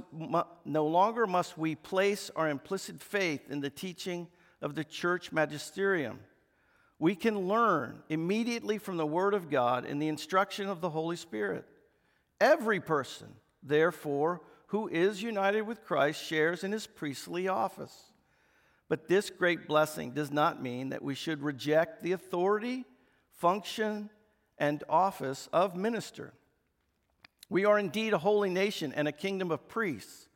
no 0.66 0.88
longer 0.88 1.26
must 1.26 1.58
we 1.58 1.76
place 1.76 2.30
our 2.36 2.50
implicit 2.50 3.02
faith 3.02 3.50
in 3.50 3.62
the 3.62 3.70
teaching 3.70 4.28
of 4.62 4.76
the 4.76 4.84
church 4.84 5.32
magisterium. 5.32 6.20
We 7.00 7.16
can 7.16 7.48
learn 7.48 8.04
immediately 8.10 8.78
from 8.78 8.98
the 8.98 9.06
Word 9.06 9.34
of 9.34 9.50
God 9.50 9.86
and 9.86 10.02
the 10.02 10.08
instruction 10.10 10.68
of 10.68 10.82
the 10.82 10.90
Holy 10.90 11.16
Spirit. 11.16 11.66
Every 12.44 12.82
person, 12.82 13.30
therefore, 13.64 14.42
who 14.68 14.90
is 14.90 15.24
united 15.24 15.62
with 15.62 15.86
Christ 15.86 16.22
shares 16.22 16.66
in 16.66 16.74
his 16.74 16.86
priestly 16.86 17.48
office. 17.48 18.12
But 18.90 19.08
this 19.08 19.30
great 19.30 19.66
blessing 19.66 20.12
does 20.12 20.30
not 20.30 20.62
mean 20.62 20.90
that 20.90 21.02
we 21.02 21.16
should 21.16 21.42
reject 21.42 22.04
the 22.04 22.12
authority, 22.12 22.84
function, 23.38 24.10
and 24.58 24.84
office 24.90 25.48
of 25.54 25.78
minister. 25.78 26.34
We 27.50 27.64
are 27.64 27.80
indeed 27.80 28.12
a 28.12 28.18
holy 28.18 28.50
nation 28.50 28.92
and 28.94 29.08
a 29.08 29.14
kingdom 29.14 29.50
of 29.50 29.70
priests. 29.70 30.28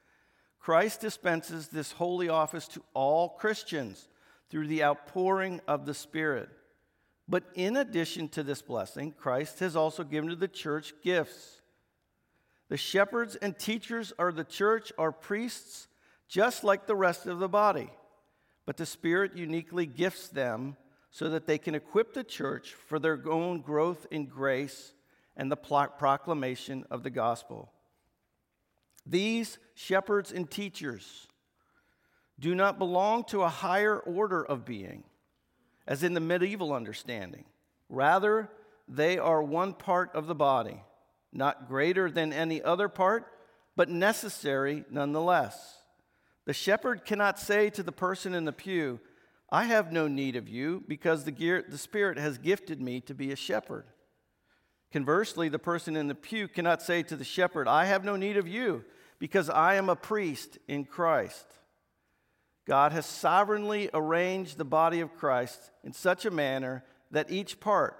Christ 0.62 1.02
dispenses 1.02 1.68
this 1.68 1.92
holy 1.92 2.30
office 2.30 2.70
to 2.70 2.82
all 2.94 3.32
Christians 3.32 4.08
through 4.50 4.68
the 4.68 4.82
outpouring 4.82 5.60
of 5.68 5.86
the 5.86 5.94
Spirit. 5.94 6.48
But 7.28 7.44
in 7.54 7.76
addition 7.76 8.30
to 8.30 8.44
this 8.44 8.62
blessing, 8.62 9.12
Christ 9.12 9.60
has 9.60 9.76
also 9.76 10.06
given 10.06 10.30
to 10.30 10.38
the 10.38 10.48
church 10.48 10.94
gifts. 11.04 11.60
The 12.70 12.78
shepherds 12.78 13.36
and 13.36 13.58
teachers 13.58 14.12
of 14.12 14.32
the 14.32 14.44
church 14.44 14.92
are 14.98 15.12
priests 15.12 15.88
just 16.28 16.64
like 16.64 16.86
the 16.86 16.96
rest 16.96 17.26
of 17.26 17.40
the 17.40 17.48
body, 17.48 17.90
but 18.66 18.78
the 18.78 18.86
Spirit 18.86 19.38
uniquely 19.38 19.86
gifts 19.86 20.28
them 20.28 20.76
so 21.10 21.30
that 21.30 21.48
they 21.48 21.58
can 21.58 21.76
equip 21.76 22.14
the 22.14 22.24
church 22.24 22.74
for 22.74 23.00
their 23.00 23.20
own 23.30 23.62
growth 23.62 24.06
in 24.12 24.26
grace 24.26 24.94
and 25.38 25.52
the 25.52 25.56
proclamation 25.56 26.86
of 26.92 27.04
the 27.04 27.10
gospel. 27.10 27.72
These 29.06 29.58
shepherds 29.74 30.34
and 30.34 30.52
teachers 30.52 31.28
do 32.40 32.54
not 32.54 32.78
belong 32.78 33.24
to 33.26 33.44
a 33.44 33.50
higher 33.50 33.98
order 33.98 34.44
of 34.44 34.66
being, 34.66 35.06
as 35.88 36.04
in 36.04 36.14
the 36.14 36.20
medieval 36.20 36.74
understanding. 36.74 37.46
Rather, 37.88 38.50
they 38.88 39.18
are 39.18 39.42
one 39.42 39.74
part 39.74 40.14
of 40.14 40.28
the 40.28 40.36
body, 40.36 40.82
not 41.38 41.68
greater 41.68 42.10
than 42.10 42.34
any 42.34 42.62
other 42.62 42.90
part, 42.90 43.32
but 43.76 43.90
necessary 43.90 44.84
nonetheless. 44.90 45.78
The 46.46 46.54
shepherd 46.54 47.06
cannot 47.06 47.40
say 47.40 47.70
to 47.72 47.84
the 47.84 47.92
person 47.92 48.34
in 48.34 48.46
the 48.46 48.52
pew, 48.52 49.00
I 49.50 49.66
have 49.66 49.92
no 49.92 50.08
need 50.08 50.36
of 50.36 50.50
you 50.50 50.84
because 50.88 51.24
the, 51.24 51.32
gear, 51.32 51.64
the 51.68 51.78
Spirit 51.78 52.18
has 52.18 52.38
gifted 52.38 52.82
me 52.82 53.00
to 53.02 53.14
be 53.14 53.32
a 53.32 53.36
shepherd. 53.36 53.86
Conversely, 54.92 55.48
the 55.48 55.60
person 55.60 55.96
in 55.96 56.08
the 56.08 56.16
pew 56.16 56.48
cannot 56.48 56.82
say 56.82 57.04
to 57.04 57.16
the 57.16 57.24
shepherd, 57.24 57.68
I 57.68 57.86
have 57.86 58.04
no 58.04 58.16
need 58.16 58.38
of 58.38 58.48
you 58.48 58.84
because 59.20 59.50
I 59.50 59.76
am 59.76 59.90
a 59.90 59.96
priest 59.96 60.58
in 60.68 60.86
Christ. 60.86 61.46
God 62.66 62.92
has 62.92 63.06
sovereignly 63.06 63.90
arranged 63.94 64.58
the 64.58 64.66
body 64.66 65.00
of 65.00 65.16
Christ 65.16 65.72
in 65.84 65.94
such 65.94 66.26
a 66.26 66.32
manner 66.32 66.84
that 67.12 67.32
each 67.32 67.60
part, 67.60 67.98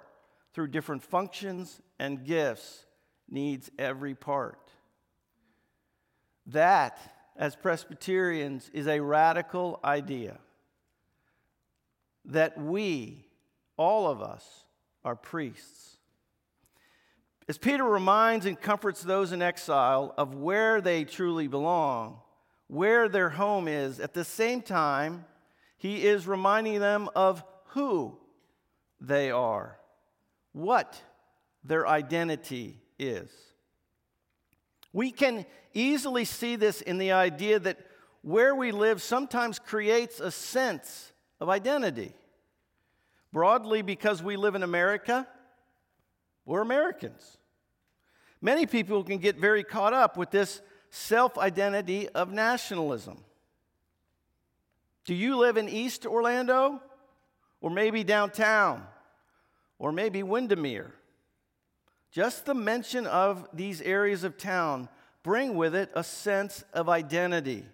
through 0.52 0.68
different 0.68 1.02
functions 1.02 1.80
and 1.98 2.24
gifts, 2.24 2.84
needs 3.30 3.70
every 3.78 4.14
part. 4.14 4.70
That, 6.46 6.98
as 7.36 7.56
Presbyterians, 7.56 8.70
is 8.72 8.86
a 8.86 9.00
radical 9.00 9.80
idea 9.84 10.38
that 12.24 12.58
we, 12.60 13.26
all 13.76 14.08
of 14.08 14.22
us, 14.22 14.64
are 15.04 15.16
priests. 15.16 15.96
As 17.48 17.56
Peter 17.56 17.84
reminds 17.84 18.44
and 18.44 18.60
comforts 18.60 19.02
those 19.02 19.32
in 19.32 19.40
exile 19.40 20.12
of 20.18 20.34
where 20.34 20.80
they 20.82 21.04
truly 21.04 21.48
belong, 21.48 22.20
where 22.66 23.08
their 23.08 23.30
home 23.30 23.66
is, 23.66 24.00
at 24.00 24.12
the 24.12 24.24
same 24.24 24.60
time, 24.60 25.24
he 25.78 26.04
is 26.06 26.26
reminding 26.26 26.80
them 26.80 27.08
of 27.16 27.42
who 27.68 28.18
they 29.00 29.30
are, 29.30 29.78
what 30.52 31.00
their 31.64 31.86
identity 31.86 32.78
is. 32.98 33.30
We 34.92 35.10
can 35.10 35.46
easily 35.74 36.24
see 36.24 36.56
this 36.56 36.80
in 36.80 36.98
the 36.98 37.12
idea 37.12 37.58
that 37.58 37.78
where 38.22 38.54
we 38.54 38.72
live 38.72 39.00
sometimes 39.00 39.58
creates 39.58 40.20
a 40.20 40.30
sense 40.30 41.12
of 41.40 41.48
identity. 41.48 42.12
Broadly, 43.32 43.82
because 43.82 44.22
we 44.22 44.36
live 44.36 44.54
in 44.54 44.62
America, 44.62 45.26
we're 46.44 46.62
Americans. 46.62 47.36
Many 48.40 48.66
people 48.66 49.04
can 49.04 49.18
get 49.18 49.36
very 49.36 49.62
caught 49.64 49.92
up 49.92 50.16
with 50.16 50.30
this 50.30 50.60
self 50.90 51.36
identity 51.36 52.08
of 52.08 52.32
nationalism. 52.32 53.18
Do 55.04 55.14
you 55.14 55.36
live 55.36 55.56
in 55.56 55.68
East 55.68 56.06
Orlando? 56.06 56.82
Or 57.60 57.70
maybe 57.70 58.04
downtown? 58.04 58.84
Or 59.78 59.90
maybe 59.90 60.22
Windermere? 60.22 60.94
Just 62.10 62.46
the 62.46 62.54
mention 62.54 63.06
of 63.06 63.48
these 63.52 63.80
areas 63.82 64.24
of 64.24 64.38
town 64.38 64.88
bring 65.22 65.56
with 65.56 65.74
it 65.74 65.90
a 65.94 66.02
sense 66.02 66.64
of 66.72 66.88
identity, 66.88 67.64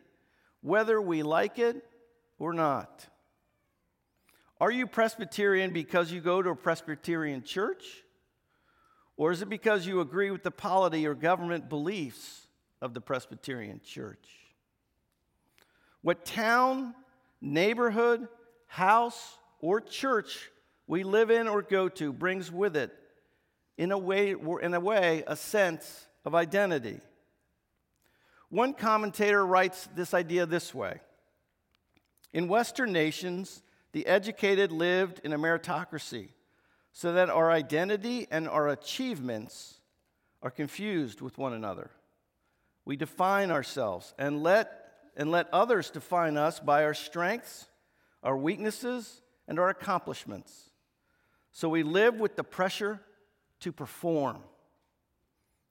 whether 0.60 1.00
we 1.00 1.22
like 1.22 1.58
it 1.58 1.84
or 2.38 2.52
not. 2.52 3.06
Are 4.60 4.70
you 4.70 4.86
Presbyterian 4.86 5.72
because 5.72 6.10
you 6.10 6.20
go 6.20 6.42
to 6.42 6.50
a 6.50 6.56
Presbyterian 6.56 7.42
church? 7.42 7.84
Or 9.16 9.30
is 9.30 9.42
it 9.42 9.48
because 9.48 9.86
you 9.86 10.00
agree 10.00 10.30
with 10.30 10.42
the 10.42 10.50
polity 10.50 11.06
or 11.06 11.14
government 11.14 11.68
beliefs 11.68 12.46
of 12.80 12.94
the 12.94 13.00
Presbyterian 13.00 13.80
church? 13.84 14.26
What 16.02 16.24
town, 16.24 16.94
neighborhood, 17.40 18.26
house, 18.66 19.38
or 19.60 19.80
church 19.80 20.50
we 20.86 21.02
live 21.02 21.30
in 21.30 21.48
or 21.48 21.62
go 21.62 21.88
to 21.88 22.12
brings 22.12 22.50
with 22.50 22.76
it, 22.76 22.92
in 23.76 23.92
a 23.92 23.98
way, 23.98 24.34
in 24.62 24.74
a, 24.74 24.80
way 24.80 25.24
a 25.26 25.36
sense 25.36 26.06
of 26.24 26.34
identity. 26.34 27.00
One 28.48 28.72
commentator 28.72 29.44
writes 29.44 29.88
this 29.94 30.14
idea 30.14 30.46
this 30.46 30.74
way 30.74 31.00
In 32.32 32.48
Western 32.48 32.92
nations, 32.92 33.62
the 33.92 34.06
educated 34.06 34.72
lived 34.72 35.20
in 35.24 35.32
a 35.32 35.38
meritocracy 35.38 36.28
so 36.92 37.12
that 37.12 37.30
our 37.30 37.50
identity 37.50 38.28
and 38.30 38.48
our 38.48 38.68
achievements 38.68 39.80
are 40.42 40.50
confused 40.50 41.20
with 41.20 41.36
one 41.38 41.52
another. 41.52 41.90
We 42.84 42.96
define 42.96 43.50
ourselves 43.50 44.14
and 44.18 44.42
let, 44.42 44.92
and 45.16 45.30
let 45.30 45.48
others 45.52 45.90
define 45.90 46.36
us 46.36 46.60
by 46.60 46.84
our 46.84 46.94
strengths, 46.94 47.66
our 48.22 48.36
weaknesses, 48.36 49.22
and 49.48 49.58
our 49.58 49.70
accomplishments. 49.70 50.70
So 51.50 51.68
we 51.68 51.82
live 51.82 52.20
with 52.20 52.36
the 52.36 52.44
pressure 52.44 53.00
to 53.64 53.72
perform. 53.72 54.36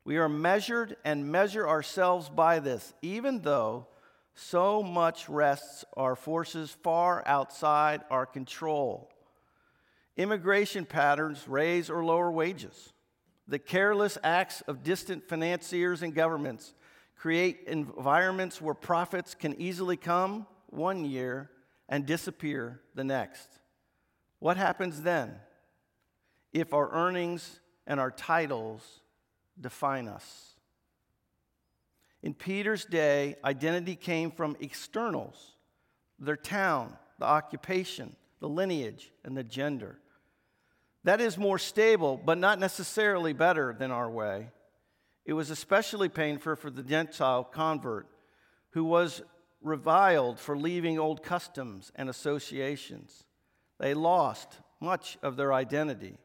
We 0.04 0.18
are 0.18 0.28
measured 0.28 0.98
and 1.06 1.32
measure 1.32 1.70
ourselves 1.70 2.28
by 2.28 2.60
this, 2.60 2.94
even 3.04 3.42
though 3.42 3.88
so 4.34 4.82
much 4.82 5.30
rests 5.30 5.86
our 5.96 6.16
forces 6.16 6.72
far 6.82 7.22
outside 7.28 8.02
our 8.10 8.26
control. 8.26 9.12
Immigration 10.18 10.86
patterns 10.86 11.48
raise 11.48 11.90
or 11.92 12.04
lower 12.04 12.32
wages. 12.32 12.94
The 13.48 13.60
careless 13.60 14.18
acts 14.24 14.62
of 14.62 14.84
distant 14.84 15.30
financiers 15.30 16.02
and 16.02 16.16
governments 16.16 16.74
create 17.16 17.62
environments 17.68 18.60
where 18.60 18.74
profits 18.74 19.36
can 19.36 19.60
easily 19.62 19.98
come 19.98 20.48
one 20.72 21.06
year 21.06 21.52
and 21.88 22.08
disappear 22.08 22.82
the 22.96 23.04
next. 23.04 23.48
What 24.40 24.58
happens 24.58 25.04
then 25.04 25.36
if 26.54 26.74
our 26.74 26.92
earnings 26.92 27.60
and 27.88 28.00
our 28.00 28.12
titles 28.12 28.82
define 29.60 30.08
us? 30.08 30.56
In 32.22 32.34
Peter's 32.34 32.86
day, 32.86 33.36
identity 33.44 33.96
came 33.96 34.32
from 34.32 34.56
externals 34.60 35.52
their 36.20 36.38
town, 36.38 36.96
the 37.20 37.26
occupation, 37.26 38.16
the 38.40 38.48
lineage, 38.48 39.12
and 39.26 39.36
the 39.36 39.44
gender. 39.44 39.98
That 41.04 41.20
is 41.20 41.38
more 41.38 41.60
stable, 41.60 42.22
but 42.24 42.38
not 42.38 42.60
necessarily 42.60 43.34
better 43.34 43.76
than 43.78 43.92
our 43.92 44.10
way. 44.10 44.50
It 45.26 45.34
was 45.34 45.50
especially 45.50 46.10
painful 46.10 46.56
for 46.56 46.70
the 46.70 46.84
Gentile 46.84 47.44
convert 47.44 48.08
who 48.72 48.86
was 48.86 49.22
reviled 49.62 50.40
for 50.40 50.58
leaving 50.58 51.00
old 51.00 51.24
customs 51.24 51.92
and 51.96 52.10
associations. 52.10 53.24
They 53.80 53.94
lost 53.94 54.60
much 54.80 55.18
of 55.22 55.36
their 55.36 55.54
identity. 55.54 56.18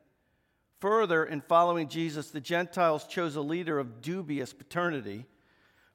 Further, 0.80 1.24
in 1.24 1.40
following 1.40 1.88
Jesus, 1.88 2.30
the 2.30 2.40
Gentiles 2.40 3.06
chose 3.06 3.34
a 3.34 3.40
leader 3.40 3.78
of 3.78 4.00
dubious 4.00 4.52
paternity 4.52 5.26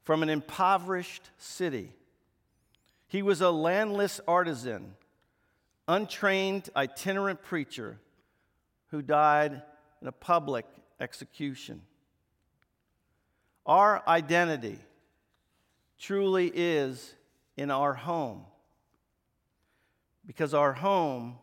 from 0.04 0.22
an 0.24 0.30
impoverished 0.30 1.30
city. 1.38 1.94
He 3.08 3.22
was 3.22 3.40
a 3.40 3.52
landless 3.52 4.20
artisan, 4.28 4.96
untrained 5.88 6.70
itinerant 6.76 7.42
preacher 7.44 8.00
who 8.88 9.02
died 9.02 9.62
in 10.02 10.08
a 10.08 10.12
public 10.12 10.66
execution. 11.00 11.82
Our 13.66 14.04
identity 14.06 14.80
truly 15.98 16.52
is 16.54 17.16
in 17.56 17.72
our 17.72 17.94
home 17.94 18.44
because 20.26 20.54
our 20.54 20.74
home 20.74 21.38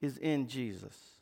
is 0.00 0.18
in 0.18 0.48
Jesus. 0.48 1.17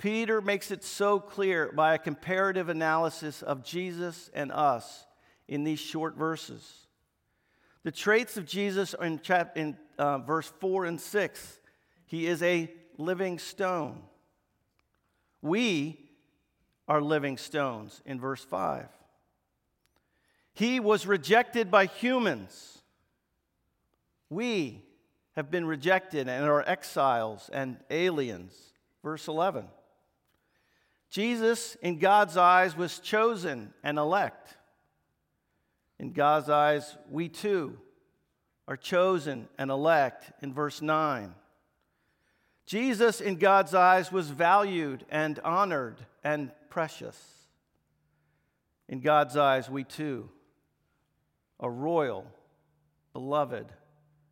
Peter 0.00 0.40
makes 0.40 0.70
it 0.70 0.82
so 0.82 1.20
clear 1.20 1.70
by 1.72 1.94
a 1.94 1.98
comparative 1.98 2.70
analysis 2.70 3.42
of 3.42 3.62
Jesus 3.62 4.30
and 4.32 4.50
us 4.50 5.04
in 5.46 5.62
these 5.62 5.78
short 5.78 6.16
verses. 6.16 6.86
The 7.82 7.92
traits 7.92 8.38
of 8.38 8.46
Jesus 8.46 8.94
are 8.94 9.04
in, 9.04 9.20
chap- 9.20 9.58
in 9.58 9.76
uh, 9.98 10.18
verse 10.18 10.50
4 10.58 10.86
and 10.86 10.98
6. 10.98 11.60
He 12.06 12.26
is 12.26 12.42
a 12.42 12.72
living 12.96 13.38
stone. 13.38 14.00
We 15.42 16.10
are 16.88 17.02
living 17.02 17.36
stones 17.36 18.00
in 18.06 18.18
verse 18.18 18.42
5. 18.42 18.88
He 20.54 20.80
was 20.80 21.06
rejected 21.06 21.70
by 21.70 21.84
humans. 21.84 22.78
We 24.30 24.82
have 25.36 25.50
been 25.50 25.66
rejected 25.66 26.26
and 26.26 26.46
are 26.46 26.66
exiles 26.66 27.50
and 27.52 27.76
aliens. 27.90 28.54
Verse 29.02 29.28
11. 29.28 29.66
Jesus, 31.10 31.76
in 31.82 31.98
God's 31.98 32.36
eyes, 32.36 32.76
was 32.76 33.00
chosen 33.00 33.74
and 33.82 33.98
elect. 33.98 34.56
In 35.98 36.12
God's 36.12 36.48
eyes, 36.48 36.96
we 37.10 37.28
too 37.28 37.76
are 38.68 38.76
chosen 38.76 39.48
and 39.58 39.70
elect 39.70 40.32
in 40.42 40.54
verse 40.54 40.80
9. 40.80 41.34
Jesus, 42.64 43.20
in 43.20 43.36
God's 43.36 43.74
eyes, 43.74 44.12
was 44.12 44.30
valued 44.30 45.04
and 45.10 45.40
honored 45.40 45.98
and 46.22 46.52
precious. 46.68 47.20
In 48.88 49.00
God's 49.00 49.36
eyes, 49.36 49.68
we 49.68 49.82
too 49.82 50.30
are 51.58 51.70
royal, 51.70 52.24
beloved, 53.12 53.66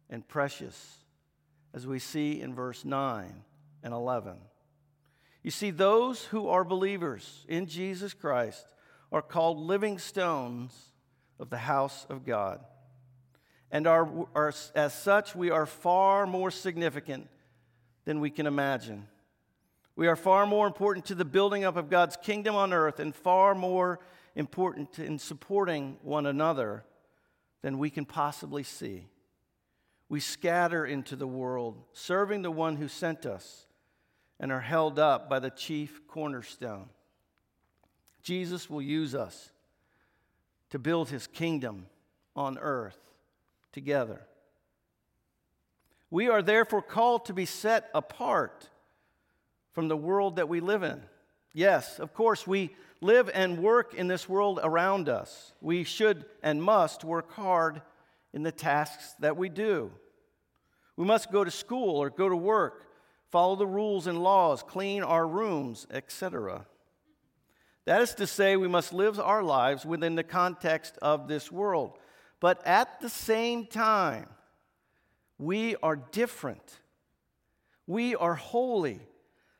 and 0.08 0.26
precious, 0.26 0.98
as 1.74 1.86
we 1.86 1.98
see 1.98 2.40
in 2.40 2.54
verse 2.54 2.84
9 2.84 3.42
and 3.82 3.92
11. 3.92 4.36
You 5.42 5.50
see, 5.50 5.70
those 5.70 6.24
who 6.24 6.48
are 6.48 6.64
believers 6.64 7.44
in 7.48 7.66
Jesus 7.66 8.12
Christ 8.12 8.66
are 9.12 9.22
called 9.22 9.58
living 9.58 9.98
stones 9.98 10.74
of 11.38 11.50
the 11.50 11.58
house 11.58 12.06
of 12.08 12.24
God. 12.26 12.60
And 13.70 13.86
are, 13.86 14.08
are, 14.34 14.52
as 14.74 14.94
such, 14.94 15.34
we 15.34 15.50
are 15.50 15.66
far 15.66 16.26
more 16.26 16.50
significant 16.50 17.28
than 18.04 18.20
we 18.20 18.30
can 18.30 18.46
imagine. 18.46 19.06
We 19.94 20.06
are 20.08 20.16
far 20.16 20.46
more 20.46 20.66
important 20.66 21.06
to 21.06 21.14
the 21.14 21.24
building 21.24 21.64
up 21.64 21.76
of 21.76 21.90
God's 21.90 22.16
kingdom 22.16 22.54
on 22.54 22.72
earth 22.72 22.98
and 23.00 23.14
far 23.14 23.54
more 23.54 24.00
important 24.34 24.98
in 24.98 25.18
supporting 25.18 25.96
one 26.02 26.26
another 26.26 26.84
than 27.62 27.78
we 27.78 27.90
can 27.90 28.04
possibly 28.04 28.62
see. 28.62 29.08
We 30.08 30.20
scatter 30.20 30.86
into 30.86 31.16
the 31.16 31.26
world, 31.26 31.82
serving 31.92 32.42
the 32.42 32.50
one 32.50 32.76
who 32.76 32.88
sent 32.88 33.26
us 33.26 33.66
and 34.40 34.52
are 34.52 34.60
held 34.60 34.98
up 34.98 35.28
by 35.28 35.38
the 35.38 35.50
chief 35.50 36.06
cornerstone. 36.06 36.88
Jesus 38.22 38.68
will 38.68 38.82
use 38.82 39.14
us 39.14 39.50
to 40.70 40.78
build 40.78 41.08
his 41.08 41.26
kingdom 41.26 41.86
on 42.36 42.58
earth 42.58 42.98
together. 43.72 44.20
We 46.10 46.28
are 46.28 46.42
therefore 46.42 46.82
called 46.82 47.26
to 47.26 47.34
be 47.34 47.46
set 47.46 47.90
apart 47.94 48.68
from 49.72 49.88
the 49.88 49.96
world 49.96 50.36
that 50.36 50.48
we 50.48 50.60
live 50.60 50.82
in. 50.82 51.02
Yes, 51.52 51.98
of 51.98 52.14
course, 52.14 52.46
we 52.46 52.70
live 53.00 53.30
and 53.32 53.62
work 53.62 53.94
in 53.94 54.08
this 54.08 54.28
world 54.28 54.60
around 54.62 55.08
us. 55.08 55.52
We 55.60 55.84
should 55.84 56.24
and 56.42 56.62
must 56.62 57.04
work 57.04 57.32
hard 57.32 57.82
in 58.32 58.42
the 58.42 58.52
tasks 58.52 59.14
that 59.20 59.36
we 59.36 59.48
do. 59.48 59.90
We 60.96 61.04
must 61.04 61.30
go 61.30 61.44
to 61.44 61.50
school 61.50 61.96
or 61.96 62.10
go 62.10 62.28
to 62.28 62.36
work 62.36 62.87
follow 63.30 63.56
the 63.56 63.66
rules 63.66 64.06
and 64.06 64.22
laws, 64.22 64.62
clean 64.62 65.02
our 65.02 65.26
rooms, 65.26 65.86
etc. 65.90 66.66
That 67.84 68.02
is 68.02 68.14
to 68.14 68.26
say, 68.26 68.56
we 68.56 68.68
must 68.68 68.92
live 68.92 69.18
our 69.18 69.42
lives 69.42 69.86
within 69.86 70.14
the 70.14 70.22
context 70.22 70.98
of 71.00 71.28
this 71.28 71.50
world. 71.50 71.98
But 72.40 72.64
at 72.66 73.00
the 73.00 73.08
same 73.08 73.66
time, 73.66 74.28
we 75.38 75.76
are 75.76 75.96
different. 75.96 76.80
We 77.86 78.14
are 78.14 78.34
holy, 78.34 79.00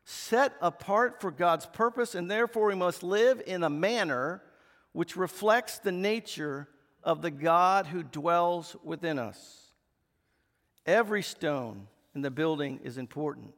set 0.05 0.53
apart 0.61 1.21
for 1.21 1.31
God's 1.31 1.67
purpose, 1.67 2.15
and 2.15 2.31
therefore 2.31 2.67
we 2.67 2.75
must 2.75 3.03
live 3.03 3.43
in 3.47 3.63
a 3.63 3.71
manner 3.71 4.43
which 4.93 5.17
reflects 5.17 5.79
the 5.79 5.93
nature 5.93 6.69
of 7.03 7.23
the 7.23 7.31
God 7.31 7.87
who 7.87 8.03
dwells 8.03 8.77
within 8.85 9.19
us. 9.19 9.73
Every 10.85 11.23
stone 11.23 11.87
in 12.15 12.23
the 12.23 12.31
building 12.31 12.81
is 12.83 12.99
important. 12.99 13.55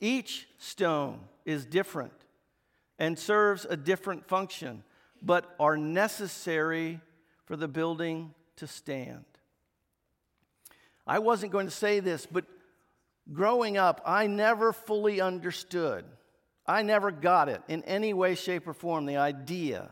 Each 0.00 0.46
stone 0.58 1.20
is 1.44 1.64
different 1.64 2.12
and 2.98 3.18
serves 3.18 3.64
a 3.64 3.76
different 3.76 4.26
function, 4.26 4.82
but 5.22 5.54
are 5.58 5.76
necessary 5.76 7.00
for 7.44 7.56
the 7.56 7.68
building 7.68 8.34
to 8.56 8.66
stand. 8.66 9.24
I 11.06 11.18
wasn't 11.20 11.52
going 11.52 11.66
to 11.66 11.72
say 11.72 12.00
this, 12.00 12.26
but 12.26 12.44
growing 13.32 13.76
up, 13.76 14.00
I 14.04 14.26
never 14.26 14.72
fully 14.72 15.20
understood. 15.20 16.04
I 16.66 16.82
never 16.82 17.10
got 17.10 17.48
it 17.48 17.62
in 17.68 17.84
any 17.84 18.12
way, 18.12 18.34
shape, 18.34 18.66
or 18.66 18.74
form 18.74 19.06
the 19.06 19.18
idea 19.18 19.90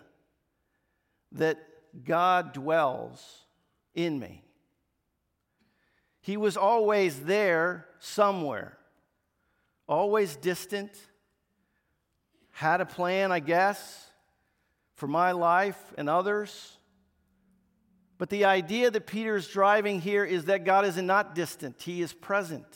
that 1.32 1.58
God 2.04 2.52
dwells 2.52 3.44
in 3.94 4.18
me. 4.18 4.42
He 6.20 6.36
was 6.36 6.56
always 6.56 7.20
there 7.20 7.86
somewhere 8.00 8.78
always 9.88 10.36
distant, 10.36 10.90
had 12.50 12.80
a 12.80 12.86
plan, 12.86 13.32
I 13.32 13.40
guess, 13.40 14.10
for 14.94 15.06
my 15.06 15.32
life 15.32 15.78
and 15.98 16.08
others. 16.08 16.76
But 18.16 18.30
the 18.30 18.44
idea 18.44 18.90
that 18.90 19.06
Peter 19.06 19.36
is 19.36 19.48
driving 19.48 20.00
here 20.00 20.24
is 20.24 20.44
that 20.46 20.64
God 20.64 20.84
is 20.84 20.96
not 20.96 21.34
distant, 21.34 21.82
He 21.82 22.00
is 22.00 22.12
present. 22.12 22.66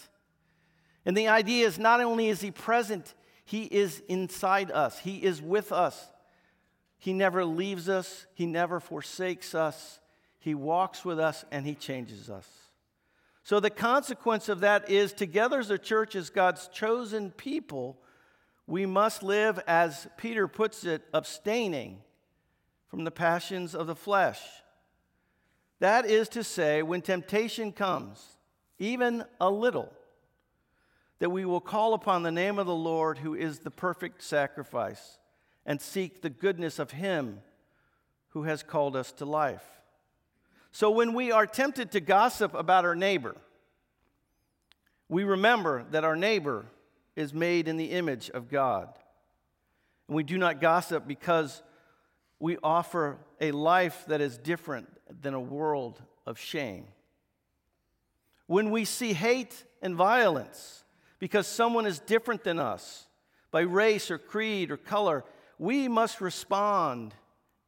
And 1.06 1.16
the 1.16 1.28
idea 1.28 1.66
is 1.66 1.78
not 1.78 2.00
only 2.00 2.28
is 2.28 2.40
He 2.40 2.50
present, 2.50 3.14
He 3.44 3.62
is 3.64 4.02
inside 4.08 4.70
us, 4.70 4.98
He 4.98 5.22
is 5.22 5.40
with 5.40 5.72
us. 5.72 6.10
He 6.98 7.12
never 7.12 7.44
leaves 7.44 7.88
us, 7.88 8.26
He 8.34 8.46
never 8.46 8.80
forsakes 8.80 9.54
us. 9.54 10.00
He 10.40 10.54
walks 10.54 11.04
with 11.04 11.18
us 11.18 11.44
and 11.50 11.64
He 11.64 11.74
changes 11.74 12.28
us. 12.28 12.48
So 13.48 13.60
the 13.60 13.70
consequence 13.70 14.50
of 14.50 14.60
that 14.60 14.90
is, 14.90 15.14
together 15.14 15.58
as 15.58 15.70
a 15.70 15.78
church, 15.78 16.14
as 16.14 16.28
God's 16.28 16.68
chosen 16.68 17.30
people, 17.30 17.98
we 18.66 18.84
must 18.84 19.22
live, 19.22 19.58
as 19.66 20.06
Peter 20.18 20.46
puts 20.46 20.84
it, 20.84 21.02
abstaining 21.14 22.02
from 22.88 23.04
the 23.04 23.10
passions 23.10 23.74
of 23.74 23.86
the 23.86 23.94
flesh. 23.94 24.38
That 25.78 26.04
is 26.04 26.28
to 26.28 26.44
say, 26.44 26.82
when 26.82 27.00
temptation 27.00 27.72
comes, 27.72 28.22
even 28.78 29.24
a 29.40 29.50
little, 29.50 29.90
that 31.18 31.30
we 31.30 31.46
will 31.46 31.62
call 31.62 31.94
upon 31.94 32.24
the 32.24 32.30
name 32.30 32.58
of 32.58 32.66
the 32.66 32.74
Lord, 32.74 33.16
who 33.16 33.34
is 33.34 33.60
the 33.60 33.70
perfect 33.70 34.22
sacrifice, 34.22 35.16
and 35.64 35.80
seek 35.80 36.20
the 36.20 36.28
goodness 36.28 36.78
of 36.78 36.90
Him 36.90 37.40
who 38.32 38.42
has 38.42 38.62
called 38.62 38.94
us 38.94 39.10
to 39.12 39.24
life. 39.24 39.77
So 40.72 40.90
when 40.90 41.14
we 41.14 41.32
are 41.32 41.46
tempted 41.46 41.92
to 41.92 42.00
gossip 42.00 42.54
about 42.54 42.84
our 42.84 42.94
neighbor, 42.94 43.36
we 45.08 45.24
remember 45.24 45.84
that 45.90 46.04
our 46.04 46.16
neighbor 46.16 46.66
is 47.16 47.32
made 47.32 47.66
in 47.66 47.76
the 47.76 47.92
image 47.92 48.30
of 48.30 48.48
God. 48.48 48.88
And 50.06 50.16
we 50.16 50.22
do 50.22 50.38
not 50.38 50.60
gossip 50.60 51.06
because 51.06 51.62
we 52.38 52.58
offer 52.62 53.18
a 53.40 53.50
life 53.52 54.04
that 54.06 54.20
is 54.20 54.38
different 54.38 54.88
than 55.22 55.34
a 55.34 55.40
world 55.40 56.00
of 56.26 56.38
shame. 56.38 56.86
When 58.46 58.70
we 58.70 58.84
see 58.84 59.12
hate 59.12 59.64
and 59.82 59.94
violence 59.94 60.84
because 61.18 61.46
someone 61.46 61.86
is 61.86 61.98
different 61.98 62.44
than 62.44 62.58
us 62.58 63.06
by 63.50 63.60
race 63.60 64.10
or 64.10 64.18
creed 64.18 64.70
or 64.70 64.76
color, 64.76 65.24
we 65.58 65.88
must 65.88 66.20
respond 66.20 67.14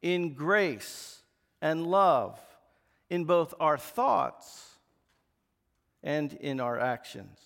in 0.01 0.33
grace 0.33 1.21
and 1.61 1.85
love 1.85 2.39
in 3.11 3.25
both 3.25 3.53
our 3.59 3.77
thoughts 3.77 4.69
and 6.01 6.31
in 6.33 6.61
our 6.61 6.79
actions. 6.79 7.37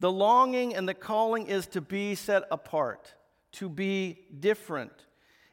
The 0.00 0.10
longing 0.10 0.74
and 0.74 0.86
the 0.86 0.94
calling 0.94 1.46
is 1.46 1.68
to 1.68 1.80
be 1.80 2.16
set 2.16 2.42
apart, 2.50 3.14
to 3.52 3.68
be 3.68 4.18
different. 4.40 4.90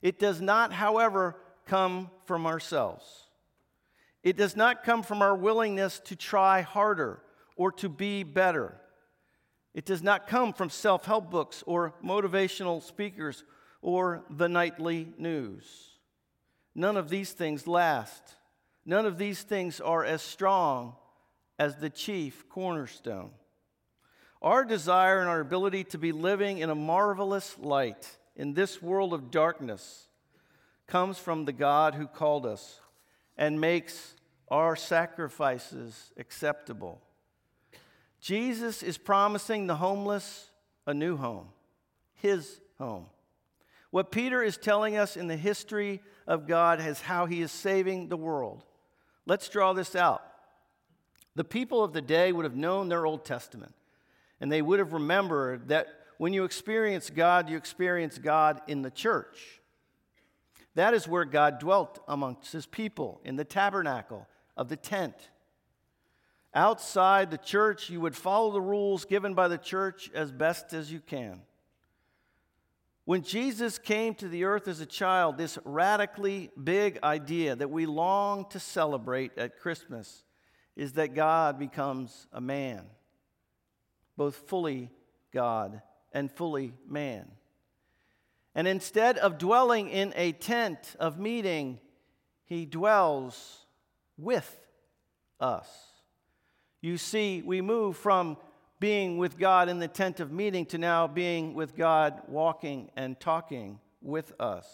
It 0.02 0.18
does 0.18 0.42
not, 0.42 0.74
however, 0.74 1.36
come 1.68 2.10
from 2.26 2.48
ourselves. 2.48 3.06
It 4.24 4.36
does 4.36 4.56
not 4.56 4.84
come 4.84 5.04
from 5.04 5.22
our 5.22 5.36
willingness 5.36 6.00
to 6.06 6.16
try 6.16 6.62
harder 6.62 7.22
or 7.56 7.72
to 7.74 7.90
be 7.90 8.24
better. 8.24 8.76
It 9.76 9.86
does 9.86 10.02
not 10.02 10.26
come 10.26 10.52
from 10.52 10.72
self 10.72 11.06
help 11.06 11.30
books 11.30 11.64
or 11.68 11.94
motivational 12.04 12.82
speakers 12.82 13.44
or 13.84 14.24
the 14.32 14.50
nightly 14.50 15.14
news. 15.20 15.92
None 16.74 16.98
of 16.98 17.10
these 17.10 17.34
things 17.34 17.68
last. 17.68 18.38
None 18.86 19.06
of 19.06 19.18
these 19.18 19.44
things 19.44 19.80
are 19.80 20.04
as 20.04 20.22
strong 20.22 20.96
as 21.58 21.76
the 21.76 21.90
chief 21.90 22.48
cornerstone. 22.50 23.32
Our 24.42 24.64
desire 24.64 25.20
and 25.20 25.30
our 25.30 25.42
ability 25.42 25.84
to 25.86 25.98
be 25.98 26.12
living 26.12 26.60
in 26.60 26.70
a 26.70 26.76
marvelous 26.76 27.58
light 27.60 28.18
in 28.36 28.54
this 28.54 28.82
world 28.82 29.14
of 29.14 29.32
darkness 29.32 30.08
comes 30.88 31.20
from 31.20 31.46
the 31.46 31.52
God 31.52 31.94
who 31.94 32.08
called 32.08 32.46
us 32.46 32.80
and 33.38 33.60
makes 33.60 34.16
our 34.48 34.76
sacrifices 34.76 36.14
acceptable. 36.18 37.02
Jesus 38.22 38.82
is 38.82 38.98
promising 38.98 39.68
the 39.68 39.76
homeless 39.76 40.50
a 40.88 40.94
new 40.94 41.18
home, 41.18 41.50
his 42.16 42.60
home. 42.78 43.06
What 43.92 44.12
Peter 44.12 44.42
is 44.42 44.58
telling 44.58 44.98
us 44.98 45.18
in 45.18 45.28
the 45.28 45.38
history 45.38 46.02
of 46.26 46.48
God 46.48 46.80
is 46.80 47.02
how 47.02 47.26
he 47.26 47.42
is 47.42 47.52
saving 47.52 48.08
the 48.08 48.18
world. 48.18 48.64
Let's 49.30 49.48
draw 49.48 49.74
this 49.74 49.96
out. 49.96 50.24
The 51.36 51.44
people 51.44 51.84
of 51.84 51.94
the 51.94 52.02
day 52.02 52.32
would 52.32 52.46
have 52.46 52.56
known 52.56 52.90
their 52.90 53.06
Old 53.06 53.24
Testament, 53.24 53.76
and 54.42 54.52
they 54.52 54.64
would 54.64 54.80
have 54.80 54.92
remembered 54.92 55.68
that 55.68 55.88
when 56.18 56.34
you 56.34 56.46
experience 56.46 57.12
God, 57.12 57.48
you 57.48 57.56
experience 57.56 58.18
God 58.18 58.60
in 58.68 58.82
the 58.82 58.90
church. 58.90 59.62
That 60.74 60.96
is 60.96 61.08
where 61.08 61.26
God 61.26 61.60
dwelt 61.60 62.04
amongst 62.08 62.52
his 62.52 62.66
people, 62.66 63.22
in 63.24 63.36
the 63.36 63.46
tabernacle 63.46 64.28
of 64.58 64.68
the 64.68 64.76
tent. 64.76 65.30
Outside 66.56 67.30
the 67.30 67.38
church, 67.38 67.92
you 67.92 68.02
would 68.02 68.16
follow 68.16 68.52
the 68.52 68.60
rules 68.60 69.06
given 69.06 69.36
by 69.36 69.48
the 69.48 69.60
church 69.60 70.10
as 70.16 70.32
best 70.32 70.74
as 70.74 70.92
you 70.92 71.02
can. 71.02 71.42
When 73.10 73.24
Jesus 73.24 73.80
came 73.80 74.14
to 74.14 74.28
the 74.28 74.44
earth 74.44 74.68
as 74.68 74.82
a 74.82 74.86
child, 74.86 75.36
this 75.36 75.58
radically 75.66 76.52
big 76.64 77.00
idea 77.02 77.56
that 77.56 77.72
we 77.72 77.88
long 77.88 78.46
to 78.52 78.60
celebrate 78.60 79.36
at 79.36 79.58
Christmas 79.58 80.26
is 80.76 80.94
that 80.94 81.16
God 81.16 81.58
becomes 81.58 82.28
a 82.32 82.40
man, 82.40 82.84
both 84.16 84.36
fully 84.36 84.92
God 85.34 85.82
and 86.14 86.32
fully 86.32 86.76
man. 86.88 87.32
And 88.54 88.68
instead 88.68 89.18
of 89.18 89.40
dwelling 89.40 89.90
in 89.90 90.14
a 90.16 90.34
tent 90.34 90.96
of 91.00 91.18
meeting, 91.18 91.80
he 92.46 92.68
dwells 92.68 93.66
with 94.20 94.68
us. 95.40 95.68
You 96.80 96.98
see, 96.98 97.42
we 97.44 97.62
move 97.62 97.98
from 97.98 98.38
being 98.80 99.18
with 99.18 99.38
God 99.38 99.70
in 99.70 99.80
the 99.80 99.88
tent 99.88 100.20
of 100.20 100.32
meeting 100.32 100.66
to 100.68 100.78
now 100.78 101.08
being 101.08 101.54
with 101.54 101.76
God 101.76 102.22
walking 102.28 102.90
and 102.96 103.20
talking 103.20 103.80
with 104.02 104.34
us. 104.40 104.68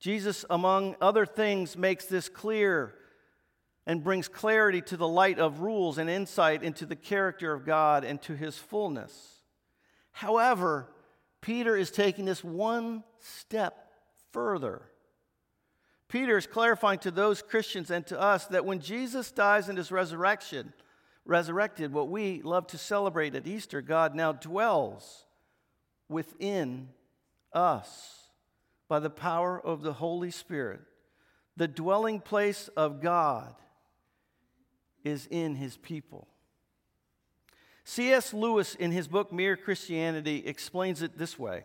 Jesus, 0.00 0.44
among 0.50 0.96
other 1.00 1.26
things, 1.26 1.76
makes 1.76 2.06
this 2.06 2.28
clear 2.28 2.94
and 3.86 4.02
brings 4.02 4.28
clarity 4.28 4.80
to 4.80 4.96
the 4.96 5.08
light 5.08 5.38
of 5.38 5.60
rules 5.60 5.98
and 5.98 6.08
insight 6.08 6.62
into 6.62 6.86
the 6.86 6.96
character 6.96 7.52
of 7.52 7.66
God 7.66 8.04
and 8.04 8.20
to 8.22 8.34
his 8.34 8.56
fullness. 8.56 9.42
However, 10.12 10.88
Peter 11.40 11.76
is 11.76 11.90
taking 11.90 12.24
this 12.24 12.42
one 12.44 13.04
step 13.18 13.90
further. 14.32 14.82
Peter 16.08 16.36
is 16.36 16.46
clarifying 16.46 16.98
to 17.00 17.10
those 17.10 17.42
Christians 17.42 17.90
and 17.90 18.06
to 18.06 18.20
us 18.20 18.46
that 18.46 18.64
when 18.64 18.80
Jesus 18.80 19.32
dies 19.32 19.68
in 19.68 19.76
his 19.76 19.90
resurrection, 19.90 20.72
resurrected, 21.24 21.92
what 21.92 22.08
we 22.08 22.42
love 22.42 22.66
to 22.68 22.78
celebrate 22.78 23.34
at 23.34 23.46
Easter, 23.46 23.80
God 23.80 24.14
now 24.14 24.32
dwells 24.32 25.26
within 26.08 26.88
us 27.52 28.28
by 28.88 28.98
the 28.98 29.10
power 29.10 29.60
of 29.60 29.82
the 29.82 29.94
Holy 29.94 30.30
Spirit. 30.30 30.80
The 31.56 31.68
dwelling 31.68 32.20
place 32.20 32.68
of 32.76 33.00
God 33.00 33.54
is 35.04 35.26
in 35.30 35.54
his 35.56 35.76
people. 35.76 36.28
C.S. 37.84 38.32
Lewis, 38.32 38.74
in 38.74 38.92
his 38.92 39.08
book 39.08 39.32
Mere 39.32 39.56
Christianity, 39.56 40.42
explains 40.46 41.02
it 41.02 41.18
this 41.18 41.38
way 41.38 41.64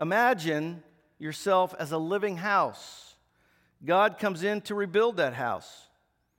Imagine 0.00 0.82
yourself 1.18 1.74
as 1.78 1.92
a 1.92 1.98
living 1.98 2.36
house. 2.36 3.14
God 3.84 4.18
comes 4.18 4.42
in 4.42 4.60
to 4.62 4.74
rebuild 4.74 5.16
that 5.18 5.34
house. 5.34 5.88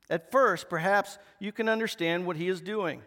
At 0.10 0.32
first, 0.32 0.70
perhaps 0.70 1.18
you 1.40 1.52
can 1.52 1.68
understand 1.68 2.26
what 2.26 2.38
he 2.38 2.48
is 2.48 2.62
doing. 2.62 3.02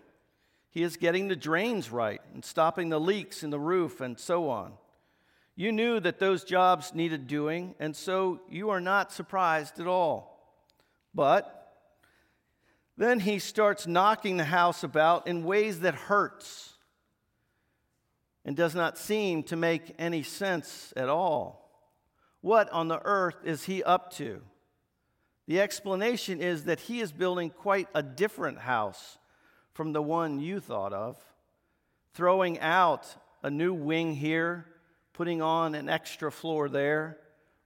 He 0.71 0.83
is 0.83 0.97
getting 0.97 1.29
the 1.29 1.37
drains 1.37 1.91
right 1.91 2.21
and 2.35 2.45
stopping 2.45 2.89
the 2.89 3.01
leaks 3.01 3.43
in 3.43 3.51
the 3.51 3.59
roof 3.59 4.01
and 4.01 4.19
so 4.19 4.51
on. 4.51 4.73
You 5.55 5.73
knew 5.73 5.99
that 6.01 6.19
those 6.19 6.45
jobs 6.45 6.95
needed 6.95 7.27
doing, 7.27 7.75
and 7.81 7.97
so 7.97 8.41
you 8.49 8.71
are 8.71 8.81
not 8.81 9.13
surprised 9.13 9.81
at 9.81 9.87
all. 9.87 10.39
But 11.15 11.75
then 12.97 13.21
he 13.21 13.39
starts 13.39 13.87
knocking 13.87 14.37
the 14.37 14.45
house 14.45 14.85
about 14.85 15.27
in 15.27 15.45
ways 15.45 15.81
that 15.81 15.95
hurts 15.95 16.75
and 18.45 18.57
does 18.57 18.75
not 18.75 18.99
seem 18.99 19.43
to 19.45 19.57
make 19.57 19.95
any 19.99 20.23
sense 20.23 20.93
at 20.97 21.09
all. 21.09 21.71
What 22.41 22.71
on 22.71 22.89
the 22.89 23.01
earth 23.05 23.37
is 23.45 23.65
he 23.65 23.83
up 23.83 24.13
to? 24.15 24.43
The 25.49 25.63
explanation 25.63 26.43
is 26.43 26.65
that 26.65 26.79
he 26.79 27.01
is 27.01 27.11
building 27.11 27.49
quite 27.49 27.89
a 27.95 28.03
different 28.03 28.59
house 28.59 29.17
from 29.73 29.95
the 29.95 30.03
one 30.03 30.41
you 30.41 30.61
thought 30.61 30.93
of, 30.93 31.17
throwing 32.13 32.61
out 32.61 33.07
a 33.43 33.49
new 33.49 33.73
wing 33.73 34.15
here, 34.15 34.67
putting 35.15 35.41
on 35.41 35.75
an 35.75 35.89
extra 35.89 36.31
floor 36.31 36.69
there, 36.69 37.17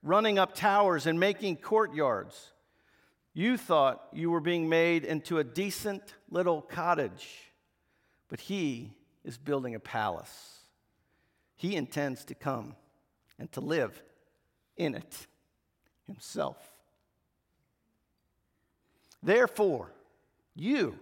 running 0.01 0.39
up 0.39 0.55
towers 0.55 1.05
and 1.05 1.19
making 1.19 1.57
courtyards. 1.57 2.53
You 3.33 3.57
thought 3.57 4.07
you 4.13 4.31
were 4.31 4.39
being 4.39 4.69
made 4.69 5.03
into 5.03 5.39
a 5.39 5.43
decent 5.43 6.13
little 6.29 6.61
cottage, 6.61 7.51
but 8.29 8.39
he 8.39 8.93
is 9.25 9.37
building 9.37 9.75
a 9.75 9.79
palace. 9.81 10.59
He 11.57 11.75
intends 11.75 12.23
to 12.25 12.33
come 12.33 12.77
and 13.37 13.51
to 13.51 13.59
live 13.59 14.01
in 14.77 14.95
it 14.95 15.27
himself. 16.07 16.72
Therefore, 19.23 19.93
you, 20.53 20.99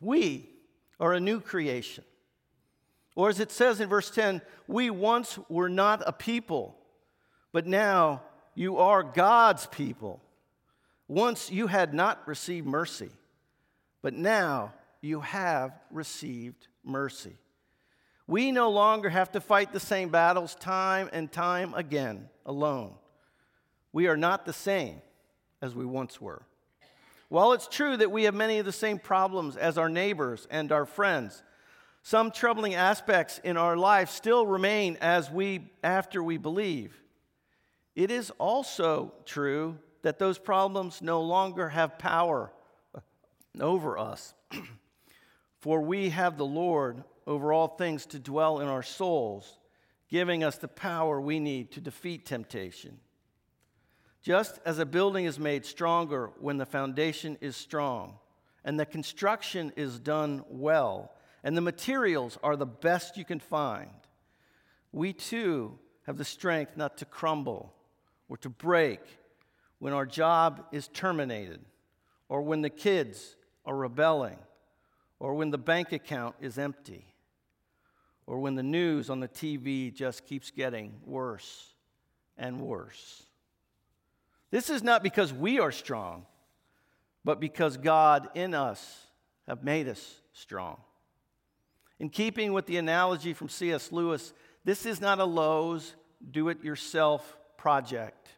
we 0.00 0.48
are 0.98 1.12
a 1.12 1.20
new 1.20 1.40
creation. 1.40 2.04
Or 3.14 3.28
as 3.28 3.38
it 3.38 3.52
says 3.52 3.80
in 3.80 3.88
verse 3.88 4.10
10, 4.10 4.40
we 4.66 4.88
once 4.88 5.38
were 5.48 5.68
not 5.68 6.02
a 6.06 6.12
people, 6.12 6.76
but 7.52 7.66
now 7.66 8.22
you 8.54 8.78
are 8.78 9.02
God's 9.02 9.66
people. 9.66 10.22
Once 11.06 11.50
you 11.50 11.66
had 11.66 11.92
not 11.92 12.26
received 12.26 12.66
mercy, 12.66 13.10
but 14.00 14.14
now 14.14 14.72
you 15.02 15.20
have 15.20 15.72
received 15.90 16.68
mercy. 16.84 17.36
We 18.26 18.52
no 18.52 18.70
longer 18.70 19.10
have 19.10 19.32
to 19.32 19.40
fight 19.40 19.72
the 19.72 19.80
same 19.80 20.08
battles 20.08 20.54
time 20.54 21.10
and 21.12 21.30
time 21.30 21.74
again 21.74 22.28
alone. 22.46 22.94
We 23.92 24.06
are 24.06 24.16
not 24.16 24.46
the 24.46 24.52
same 24.52 25.02
as 25.60 25.74
we 25.74 25.84
once 25.84 26.20
were. 26.20 26.42
While 27.30 27.52
it's 27.52 27.68
true 27.68 27.96
that 27.96 28.10
we 28.10 28.24
have 28.24 28.34
many 28.34 28.58
of 28.58 28.66
the 28.66 28.72
same 28.72 28.98
problems 28.98 29.56
as 29.56 29.78
our 29.78 29.88
neighbors 29.88 30.48
and 30.50 30.72
our 30.72 30.84
friends, 30.84 31.44
some 32.02 32.32
troubling 32.32 32.74
aspects 32.74 33.40
in 33.44 33.56
our 33.56 33.76
life 33.76 34.10
still 34.10 34.44
remain 34.44 34.98
as 35.00 35.30
we 35.30 35.70
after 35.84 36.24
we 36.24 36.38
believe. 36.38 37.00
It 37.94 38.10
is 38.10 38.32
also 38.38 39.14
true 39.24 39.78
that 40.02 40.18
those 40.18 40.38
problems 40.38 41.02
no 41.02 41.20
longer 41.22 41.68
have 41.68 42.00
power 42.00 42.50
over 43.60 43.96
us. 43.96 44.34
For 45.60 45.80
we 45.80 46.08
have 46.08 46.36
the 46.36 46.44
Lord 46.44 47.04
over 47.28 47.52
all 47.52 47.68
things 47.68 48.06
to 48.06 48.18
dwell 48.18 48.58
in 48.58 48.66
our 48.66 48.82
souls, 48.82 49.60
giving 50.08 50.42
us 50.42 50.56
the 50.56 50.66
power 50.66 51.20
we 51.20 51.38
need 51.38 51.70
to 51.72 51.80
defeat 51.80 52.26
temptation. 52.26 52.98
Just 54.22 54.60
as 54.66 54.78
a 54.78 54.86
building 54.86 55.24
is 55.24 55.38
made 55.38 55.64
stronger 55.64 56.30
when 56.38 56.58
the 56.58 56.66
foundation 56.66 57.38
is 57.40 57.56
strong, 57.56 58.18
and 58.64 58.78
the 58.78 58.84
construction 58.84 59.72
is 59.76 59.98
done 59.98 60.44
well, 60.48 61.12
and 61.42 61.56
the 61.56 61.62
materials 61.62 62.38
are 62.42 62.56
the 62.56 62.66
best 62.66 63.16
you 63.16 63.24
can 63.24 63.40
find, 63.40 63.90
we 64.92 65.12
too 65.12 65.78
have 66.06 66.18
the 66.18 66.24
strength 66.24 66.76
not 66.76 66.98
to 66.98 67.04
crumble 67.04 67.72
or 68.28 68.36
to 68.38 68.50
break 68.50 69.00
when 69.78 69.92
our 69.92 70.04
job 70.04 70.66
is 70.72 70.88
terminated, 70.88 71.60
or 72.28 72.42
when 72.42 72.60
the 72.60 72.70
kids 72.70 73.36
are 73.64 73.76
rebelling, 73.76 74.38
or 75.18 75.34
when 75.34 75.50
the 75.50 75.58
bank 75.58 75.92
account 75.92 76.34
is 76.40 76.58
empty, 76.58 77.06
or 78.26 78.38
when 78.38 78.54
the 78.54 78.62
news 78.62 79.08
on 79.08 79.20
the 79.20 79.28
TV 79.28 79.92
just 79.92 80.26
keeps 80.26 80.50
getting 80.50 80.92
worse 81.06 81.72
and 82.36 82.60
worse. 82.60 83.24
This 84.50 84.70
is 84.70 84.82
not 84.82 85.02
because 85.02 85.32
we 85.32 85.60
are 85.60 85.72
strong, 85.72 86.26
but 87.24 87.40
because 87.40 87.76
God 87.76 88.28
in 88.34 88.54
us 88.54 89.06
have 89.46 89.62
made 89.62 89.88
us 89.88 90.20
strong. 90.32 90.78
In 91.98 92.08
keeping 92.08 92.52
with 92.52 92.66
the 92.66 92.78
analogy 92.78 93.32
from 93.32 93.48
C.S. 93.48 93.92
Lewis, 93.92 94.32
this 94.64 94.86
is 94.86 95.00
not 95.00 95.18
a 95.18 95.24
Lowe's 95.24 95.94
do 96.30 96.48
it 96.48 96.64
yourself 96.64 97.36
project. 97.56 98.28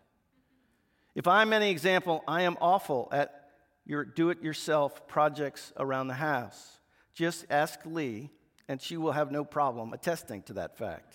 If 1.15 1.29
I'm 1.29 1.53
any 1.53 1.71
example, 1.71 2.25
I 2.27 2.43
am 2.43 2.57
awful 2.61 3.09
at 3.13 3.51
your 3.85 4.05
do 4.05 4.31
it 4.31 4.43
yourself 4.43 5.07
projects 5.09 5.73
around 5.77 6.09
the 6.09 6.15
house. 6.15 6.81
Just 7.15 7.47
ask 7.51 7.79
Lee, 7.85 8.31
and 8.69 8.81
she 8.81 8.97
will 8.97 9.13
have 9.13 9.31
no 9.31 9.45
problem 9.45 9.93
attesting 9.93 10.43
to 10.43 10.55
that 10.55 10.77
fact. 10.79 11.15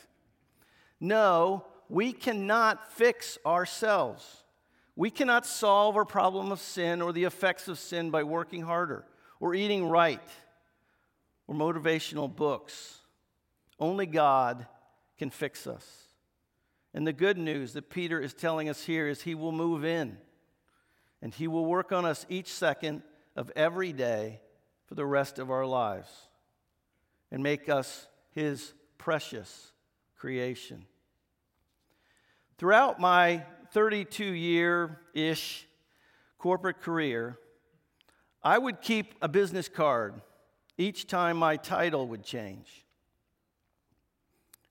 No, 1.00 1.66
we 1.90 2.12
cannot 2.14 2.92
fix 2.94 3.38
ourselves. 3.46 4.44
We 4.98 5.12
cannot 5.12 5.46
solve 5.46 5.96
our 5.96 6.06
problem 6.06 6.52
of 6.52 6.60
sin 6.60 7.04
or 7.04 7.14
the 7.14 7.26
effects 7.26 7.68
of 7.68 7.78
sin 7.78 8.10
by 8.10 8.24
working 8.24 8.64
harder 8.64 9.06
or 9.40 9.54
eating 9.54 9.88
right 9.88 10.28
or 11.46 11.54
motivational 11.54 12.36
books. 12.36 12.98
Only 13.80 14.08
God 14.08 14.66
can 15.20 15.30
fix 15.30 15.68
us. 15.68 15.86
And 16.96 17.06
the 17.06 17.14
good 17.14 17.38
news 17.38 17.74
that 17.74 17.92
Peter 17.92 18.20
is 18.20 18.34
telling 18.34 18.70
us 18.70 18.86
here 18.86 19.08
is 19.08 19.22
he 19.22 19.36
will 19.36 19.52
move 19.52 19.86
in 19.86 20.18
and 21.22 21.32
he 21.32 21.48
will 21.48 21.68
work 21.68 21.92
on 21.92 22.04
us 22.04 22.26
each 22.28 22.52
second 22.52 23.04
of 23.36 23.52
every 23.56 23.94
day 23.94 24.42
for 24.88 24.96
the 24.96 25.06
rest 25.06 25.38
of 25.38 25.52
our 25.52 25.68
lives 25.68 26.10
and 27.30 27.44
make 27.44 27.70
us 27.70 28.08
his 28.32 28.74
precious 28.98 29.74
creation. 30.18 30.88
Throughout 32.58 33.00
my 33.00 33.44
32 33.72 34.24
year 34.24 35.00
ish 35.14 35.68
corporate 36.38 36.82
career, 36.82 37.38
I 38.44 38.58
would 38.58 38.82
keep 38.82 39.16
a 39.22 39.28
business 39.28 39.68
card 39.68 40.22
each 40.78 41.08
time 41.08 41.38
my 41.38 41.58
title 41.58 42.08
would 42.08 42.24
change. 42.24 42.86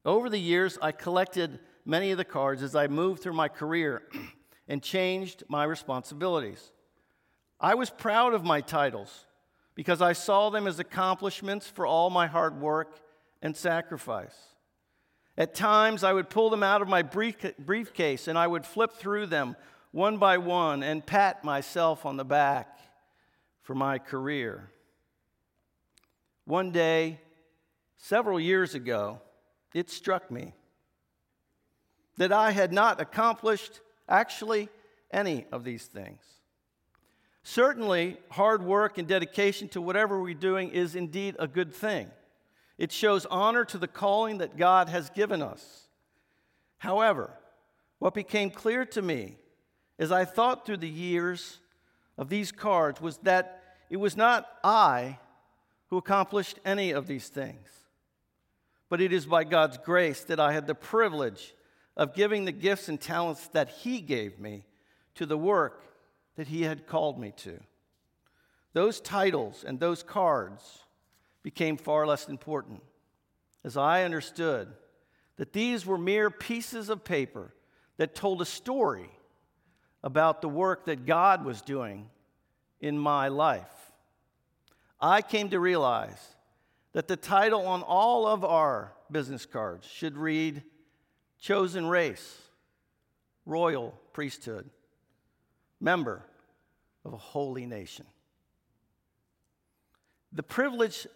Over 0.05 0.31
the 0.31 0.39
years, 0.39 0.79
I 0.81 0.93
collected 0.93 1.59
many 1.85 2.13
of 2.13 2.19
the 2.19 2.25
cards 2.25 2.63
as 2.63 2.77
I 2.77 2.87
moved 2.87 3.23
through 3.23 3.33
my 3.33 3.49
career 3.49 4.03
and 4.69 4.83
changed 4.83 5.43
my 5.49 5.65
responsibilities. 5.65 6.73
I 7.61 7.75
was 7.75 7.91
proud 7.91 8.35
of 8.35 8.45
my 8.45 8.61
titles 8.61 9.27
because 9.75 10.01
I 10.01 10.13
saw 10.13 10.51
them 10.51 10.67
as 10.67 10.79
accomplishments 10.79 11.67
for 11.69 11.87
all 11.87 12.11
my 12.11 12.27
hard 12.27 12.61
work 12.61 13.01
and 13.43 13.57
sacrifice. 13.57 14.56
At 15.39 15.55
times, 15.55 16.03
I 16.03 16.13
would 16.13 16.31
pull 16.31 16.49
them 16.49 16.63
out 16.63 16.81
of 16.81 16.89
my 16.89 17.03
briefcase 17.03 18.29
and 18.29 18.39
I 18.39 18.47
would 18.47 18.65
flip 18.65 18.93
through 18.93 19.27
them 19.27 19.57
one 19.93 20.17
by 20.17 20.39
one 20.39 20.83
and 20.83 21.05
pat 21.05 21.45
myself 21.45 22.07
on 22.07 22.17
the 22.17 22.25
back 22.25 22.79
for 23.63 23.75
my 23.75 23.99
career. 23.99 24.71
One 26.45 26.71
day, 26.71 27.21
several 27.97 28.39
years 28.39 28.75
ago, 28.75 29.21
it 29.75 29.91
struck 29.91 30.31
me 30.31 30.55
that 32.17 32.33
I 32.33 32.53
had 32.53 32.73
not 32.73 33.01
accomplished 33.01 33.81
actually 34.09 34.69
any 35.11 35.47
of 35.53 35.65
these 35.65 35.85
things. 35.85 36.23
Certainly, 37.43 38.17
hard 38.31 38.63
work 38.63 38.99
and 38.99 39.07
dedication 39.07 39.69
to 39.69 39.81
whatever 39.81 40.21
we're 40.21 40.35
doing 40.35 40.71
is 40.71 40.95
indeed 40.95 41.37
a 41.39 41.47
good 41.47 41.75
thing. 41.75 42.11
It 42.79 42.93
shows 42.93 43.27
honor 43.27 43.65
to 43.67 43.79
the 43.79 43.89
calling 43.89 44.39
that 44.39 44.57
God 44.57 44.89
has 44.89 45.11
given 45.11 45.43
us. 45.43 45.89
However, 46.79 47.31
what 47.99 48.15
became 48.15 48.51
clear 48.51 48.85
to 48.87 49.03
me 49.03 49.37
as 49.99 50.13
I 50.13 50.25
thought 50.25 50.67
through 50.67 50.77
the 50.79 50.89
years 50.89 51.59
of 52.19 52.29
these 52.29 52.53
cards 52.53 53.01
was 53.01 53.17
that 53.19 53.63
it 53.89 53.97
was 53.97 54.17
not 54.17 54.47
I 54.63 55.19
who 55.89 55.97
accomplished 55.97 56.59
any 56.65 56.91
of 56.91 57.07
these 57.07 57.29
things, 57.29 57.69
but 58.89 59.01
it 59.01 59.13
is 59.13 59.27
by 59.27 59.45
God's 59.45 59.79
grace 59.79 60.25
that 60.25 60.41
I 60.41 60.53
had 60.53 60.67
the 60.67 60.75
privilege 60.75 61.55
of 61.97 62.15
giving 62.15 62.45
the 62.45 62.53
gifts 62.53 62.89
and 62.89 63.01
talents 63.01 63.49
that 63.49 63.69
He 63.69 64.01
gave 64.01 64.39
me 64.39 64.65
to 65.15 65.25
the 65.25 65.39
work 65.39 65.83
that 66.37 66.49
He 66.49 66.63
had 66.63 66.87
called 66.87 67.19
me 67.19 67.33
to. 67.39 67.59
Those 68.75 69.01
titles 69.01 69.65
and 69.67 69.81
those 69.81 70.03
cards 70.03 70.81
became 71.47 71.77
far 71.77 72.09
less 72.09 72.29
important 72.29 72.83
as 73.63 73.77
I 73.77 74.03
understood 74.03 74.67
that 75.37 75.53
these 75.53 75.87
were 75.87 75.97
mere 75.97 76.29
pieces 76.29 76.89
of 76.89 77.05
paper 77.05 77.55
that 77.99 78.17
told 78.17 78.43
a 78.43 78.45
story 78.45 79.09
about 80.03 80.43
the 80.43 80.49
work 80.49 80.87
that 80.87 81.07
God 81.07 81.45
was 81.45 81.63
doing 81.63 82.11
in 82.81 82.99
my 82.99 83.29
life. 83.29 83.93
I 85.01 85.23
came 85.23 85.49
to 85.51 85.61
realize 85.61 86.19
that 86.95 87.07
the 87.07 87.17
title 87.17 87.65
on 87.65 87.83
all 87.83 88.27
of 88.27 88.45
our 88.45 88.93
business 89.13 89.47
cards 89.47 89.87
should 89.87 90.17
read 90.17 90.65
Chosen 91.39 91.87
Race, 91.87 92.43
Royal 93.45 93.97
Priesthood, 94.13 94.69
Member 95.79 96.25
of 97.05 97.13
a 97.13 97.17
Holy 97.17 97.67
Nation. 97.67 98.07
The 100.33 100.43
privilege 100.43 101.07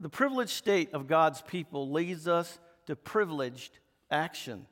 the 0.00 0.08
privileged 0.08 0.52
state 0.52 0.92
of 0.92 1.06
God's 1.06 1.42
people 1.42 1.90
leads 1.90 2.28
us 2.28 2.58
to 2.86 2.96
privileged 2.96 3.78
action. 4.10 4.66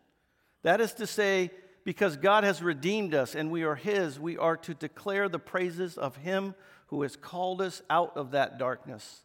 That 0.63 0.81
is 0.81 0.95
to 0.95 1.07
say, 1.07 1.51
because 1.85 2.17
God 2.17 2.45
has 2.45 2.63
redeemed 2.63 3.15
us 3.15 3.35
and 3.35 3.51
we 3.51 3.65
are 3.65 3.75
His, 3.75 4.19
we 4.19 4.37
are 4.37 4.57
to 4.59 4.75
declare 4.75 5.29
the 5.29 5.39
praises 5.39 5.97
of 5.97 6.17
Him 6.17 6.55
who 6.89 7.03
has 7.03 7.17
called 7.17 7.61
us 7.61 7.83
out 7.91 8.17
of 8.17 8.33
that 8.33 8.59
darkness 8.59 9.23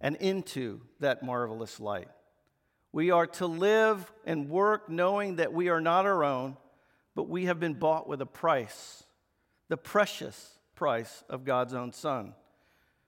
and 0.00 0.16
into 0.16 0.80
that 1.00 1.22
marvelous 1.22 1.80
light. 1.80 2.08
We 2.92 3.10
are 3.10 3.26
to 3.26 3.46
live 3.46 4.10
and 4.24 4.48
work 4.48 4.88
knowing 4.88 5.36
that 5.36 5.52
we 5.52 5.68
are 5.68 5.80
not 5.80 6.06
our 6.06 6.24
own, 6.24 6.56
but 7.14 7.28
we 7.28 7.46
have 7.46 7.60
been 7.60 7.74
bought 7.74 8.08
with 8.08 8.22
a 8.22 8.26
price, 8.26 9.02
the 9.68 9.76
precious 9.76 10.58
price 10.74 11.24
of 11.28 11.44
God's 11.44 11.74
own 11.74 11.92
Son. 11.92 12.34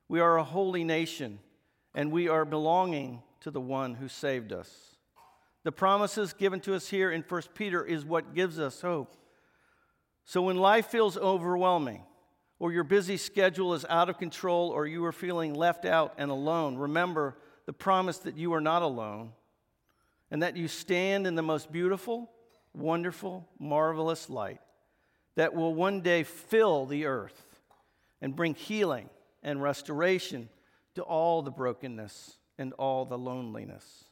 We 0.09 0.21
are 0.21 0.37
a 0.37 0.45
holy 0.45 0.85
nation 0.85 1.39
and 1.95 2.13
we 2.13 2.29
are 2.29 2.45
belonging 2.45 3.23
to 3.41 3.51
the 3.51 3.61
one 3.61 3.95
who 3.95 4.09
saved 4.09 4.53
us. 4.53 4.97
The 5.65 5.73
promises 5.73 6.33
given 6.33 6.61
to 6.61 6.75
us 6.75 6.89
here 6.89 7.11
in 7.11 7.23
1 7.23 7.43
Peter 7.55 7.85
is 7.85 8.05
what 8.05 8.35
gives 8.35 8.59
us 8.59 8.81
hope. 8.81 9.15
So 10.25 10.43
when 10.43 10.57
life 10.57 10.87
feels 10.87 11.17
overwhelming, 11.17 12.05
or 12.59 12.73
your 12.73 12.85
busy 12.85 13.17
schedule 13.17 13.75
is 13.75 13.87
out 13.89 14.09
of 14.09 14.19
control, 14.19 14.69
or 14.69 14.87
you 14.87 15.05
are 15.05 15.13
feeling 15.13 15.55
left 15.55 15.85
out 15.85 16.15
and 16.19 16.31
alone, 16.31 16.77
remember 16.77 17.37
the 17.67 17.73
promise 17.73 18.19
that 18.19 18.37
you 18.37 18.53
are 18.53 18.61
not 18.61 18.83
alone 18.83 19.33
and 20.31 20.43
that 20.43 20.57
you 20.57 20.69
stand 20.69 21.27
in 21.27 21.35
the 21.35 21.43
most 21.43 21.73
beautiful, 21.73 22.31
wonderful, 22.75 23.49
marvelous 23.59 24.31
light 24.31 24.61
that 25.37 25.55
will 25.55 25.75
one 25.75 26.03
day 26.03 26.23
fill 26.23 26.87
the 26.87 27.07
earth 27.07 27.61
and 28.21 28.37
bring 28.37 28.55
healing 28.55 29.09
and 29.43 29.63
restoration 29.63 30.49
to 30.95 31.03
all 31.03 31.43
the 31.43 31.51
brokenness 31.51 32.37
and 32.59 32.73
all 32.75 33.05
the 33.05 33.19
loneliness. 33.19 34.05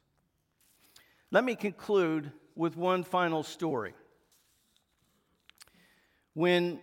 Let 1.31 1.45
me 1.45 1.55
conclude 1.55 2.33
with 2.55 2.77
one 2.77 3.05
final 3.05 3.43
story. 3.43 3.95
When 6.35 6.81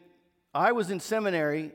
I 0.54 0.72
was 0.72 0.92
in 0.92 1.00
seminary, 1.00 1.72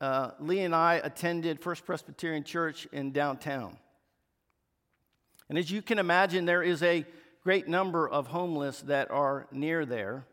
uh, 0.00 0.30
Lee 0.40 0.60
and 0.60 0.74
I 0.74 0.94
attended 0.94 1.60
First 1.60 1.84
Presbyterian 1.84 2.44
Church 2.44 2.86
in 2.92 3.12
downtown. 3.12 3.76
And 5.48 5.58
as 5.58 5.70
you 5.70 5.82
can 5.82 5.98
imagine, 5.98 6.44
there 6.44 6.62
is 6.62 6.82
a 6.82 7.04
great 7.42 7.68
number 7.68 8.08
of 8.08 8.28
homeless 8.28 8.80
that 8.82 9.10
are 9.10 9.46
near 9.52 9.84
there. 9.84 10.26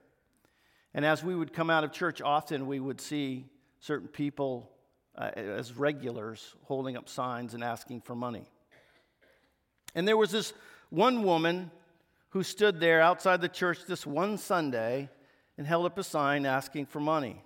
And 0.93 1.05
as 1.05 1.23
we 1.23 1.35
would 1.35 1.53
come 1.53 1.69
out 1.69 1.83
of 1.83 1.91
church, 1.91 2.21
often 2.21 2.67
we 2.67 2.79
would 2.79 3.01
see 3.01 3.45
certain 3.79 4.07
people 4.07 4.71
uh, 5.18 5.32
as 5.36 5.74
regulars 5.74 6.55
holding 6.64 6.97
up 6.97 7.09
signs 7.09 7.53
and 7.53 7.64
asking 7.64 8.01
for 8.01 8.16
money. 8.16 8.45
And 9.95 10.07
there 10.07 10.18
was 10.18 10.32
this 10.32 10.53
one 10.89 11.24
woman 11.24 11.72
who 12.30 12.43
stood 12.43 12.80
there 12.80 13.01
outside 13.01 13.41
the 13.41 13.49
church 13.49 13.80
this 13.88 14.05
one 14.05 14.38
Sunday 14.38 15.09
and 15.57 15.68
held 15.68 15.86
up 15.86 15.97
a 15.97 16.03
sign 16.03 16.45
asking 16.45 16.86
for 16.86 16.99
money. 16.99 17.43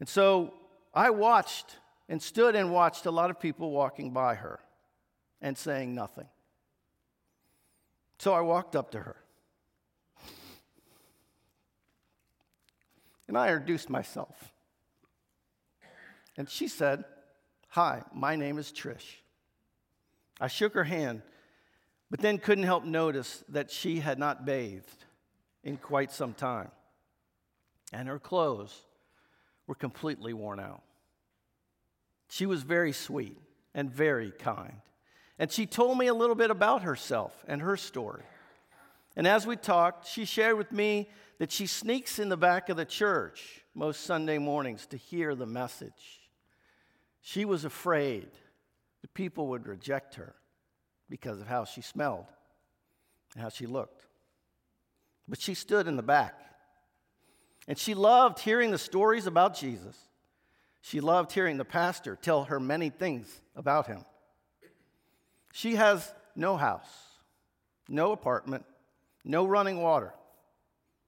And 0.00 0.08
so 0.08 0.54
I 0.94 1.10
watched 1.10 1.76
and 2.08 2.22
stood 2.22 2.54
and 2.54 2.72
watched 2.72 3.06
a 3.06 3.10
lot 3.10 3.30
of 3.30 3.40
people 3.40 3.70
walking 3.70 4.12
by 4.12 4.36
her 4.36 4.60
and 5.42 5.58
saying 5.58 5.94
nothing. 5.94 6.28
So 8.18 8.32
I 8.32 8.40
walked 8.40 8.74
up 8.74 8.92
to 8.92 9.00
her. 9.00 9.16
And 13.26 13.36
I 13.36 13.48
introduced 13.48 13.90
myself. 13.90 14.52
And 16.38 16.48
she 16.48 16.68
said, 16.68 17.04
Hi, 17.70 18.02
my 18.14 18.36
name 18.36 18.56
is 18.58 18.72
Trish. 18.72 19.16
I 20.40 20.46
shook 20.46 20.72
her 20.74 20.84
hand, 20.84 21.20
but 22.10 22.20
then 22.20 22.38
couldn't 22.38 22.64
help 22.64 22.84
notice 22.84 23.44
that 23.50 23.70
she 23.70 23.98
had 23.98 24.18
not 24.18 24.46
bathed 24.46 25.04
in 25.64 25.76
quite 25.76 26.12
some 26.12 26.32
time. 26.32 26.70
And 27.92 28.08
her 28.08 28.20
clothes 28.20 28.74
were 29.66 29.74
completely 29.74 30.32
worn 30.32 30.60
out. 30.60 30.82
She 32.30 32.46
was 32.46 32.62
very 32.62 32.92
sweet 32.92 33.36
and 33.74 33.90
very 33.90 34.30
kind. 34.30 34.80
And 35.38 35.50
she 35.50 35.66
told 35.66 35.98
me 35.98 36.06
a 36.06 36.14
little 36.14 36.34
bit 36.36 36.50
about 36.50 36.82
herself 36.82 37.44
and 37.48 37.60
her 37.62 37.76
story. 37.76 38.22
And 39.16 39.26
as 39.26 39.46
we 39.46 39.56
talked, 39.56 40.06
she 40.06 40.24
shared 40.24 40.56
with 40.56 40.70
me 40.70 41.08
that 41.38 41.50
she 41.50 41.66
sneaks 41.66 42.18
in 42.18 42.28
the 42.28 42.36
back 42.36 42.68
of 42.68 42.76
the 42.76 42.84
church 42.84 43.62
most 43.74 44.02
Sunday 44.02 44.38
mornings 44.38 44.86
to 44.86 44.96
hear 44.96 45.34
the 45.34 45.46
message. 45.46 46.17
She 47.28 47.44
was 47.44 47.66
afraid 47.66 48.30
the 49.02 49.08
people 49.08 49.48
would 49.48 49.66
reject 49.66 50.14
her 50.14 50.34
because 51.10 51.42
of 51.42 51.46
how 51.46 51.66
she 51.66 51.82
smelled 51.82 52.24
and 53.34 53.42
how 53.42 53.50
she 53.50 53.66
looked. 53.66 54.06
But 55.28 55.38
she 55.38 55.52
stood 55.52 55.86
in 55.86 55.96
the 55.96 56.02
back. 56.02 56.40
And 57.66 57.76
she 57.76 57.92
loved 57.92 58.38
hearing 58.38 58.70
the 58.70 58.78
stories 58.78 59.26
about 59.26 59.54
Jesus. 59.54 59.94
She 60.80 61.02
loved 61.02 61.30
hearing 61.30 61.58
the 61.58 61.66
pastor 61.66 62.16
tell 62.16 62.44
her 62.44 62.58
many 62.58 62.88
things 62.88 63.42
about 63.54 63.88
him. 63.88 64.06
She 65.52 65.74
has 65.74 66.14
no 66.34 66.56
house, 66.56 66.88
no 67.90 68.12
apartment, 68.12 68.64
no 69.22 69.46
running 69.46 69.82
water, 69.82 70.14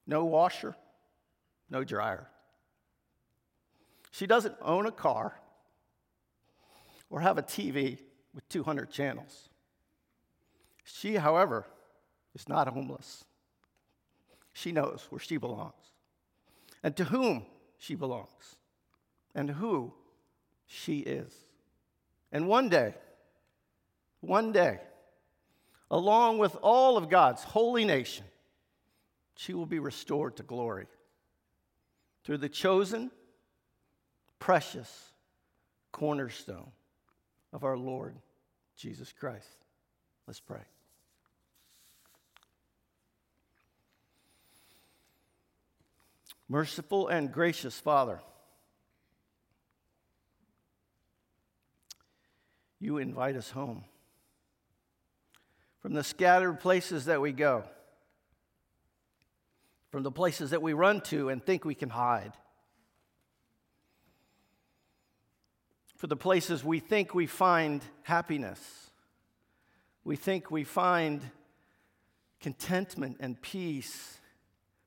no 0.07 0.27
washer, 0.27 0.77
no 1.71 1.83
dryer. 1.83 2.29
She 4.11 4.27
doesn't 4.27 4.57
own 4.61 4.85
a 4.85 4.93
car 4.93 5.40
or 7.11 7.21
have 7.21 7.37
a 7.37 7.43
TV 7.43 7.99
with 8.33 8.49
200 8.49 8.91
channels. 8.91 9.49
She, 10.85 11.17
however, 11.17 11.67
is 12.35 12.49
not 12.49 12.69
homeless. 12.69 13.25
She 14.53 14.73
knows 14.73 15.07
where 15.11 15.19
she 15.19 15.37
belongs 15.37 15.75
and 16.83 16.97
to 16.97 17.05
whom 17.05 17.45
she 17.79 17.95
belongs 17.95 18.57
and 19.35 19.51
who 19.51 19.93
she 20.67 21.01
is. 21.01 21.33
And 22.33 22.47
one 22.47 22.69
day, 22.69 22.95
one 24.21 24.53
day, 24.53 24.81
along 25.91 26.39
with 26.39 26.57
all 26.63 26.97
of 26.97 27.09
God's 27.09 27.43
holy 27.43 27.85
nation, 27.85 28.25
she 29.37 29.55
will 29.55 29.67
be 29.67 29.79
restored 29.79 30.37
to 30.37 30.43
glory 30.43 30.87
through 32.25 32.39
the 32.39 32.49
chosen, 32.49 33.11
precious 34.39 35.13
cornerstone 35.93 36.71
of 37.53 37.65
our 37.65 37.77
Lord 37.77 38.17
Jesus 38.77 39.13
Christ. 39.13 39.47
Let's 40.27 40.41
pray. 40.41 40.61
Merciful 46.49 47.09
and 47.09 47.33
gracious 47.33 47.79
Father, 47.79 48.21
you 52.81 52.99
invite 52.99 53.37
us 53.37 53.51
home 53.51 53.85
from 55.81 55.95
the 55.95 56.03
scattered 56.03 56.61
places 56.61 57.05
that 57.05 57.21
we 57.21 57.33
go, 57.33 57.65
from 59.91 60.03
the 60.03 60.11
places 60.11 60.51
that 60.51 60.61
we 60.61 60.73
run 60.73 61.01
to 61.03 61.29
and 61.29 61.45
think 61.45 61.65
we 61.65 61.75
can 61.75 61.89
hide. 61.89 62.33
For 66.01 66.07
the 66.07 66.17
places 66.17 66.65
we 66.65 66.81
think 66.81 67.15
we 67.15 67.27
find 67.27 67.83
happiness. 68.05 68.59
We 70.03 70.17
think 70.17 70.51
we 70.51 70.65
find 70.65 71.21
contentment 72.41 73.19
and 73.21 73.39
peace, 73.43 74.19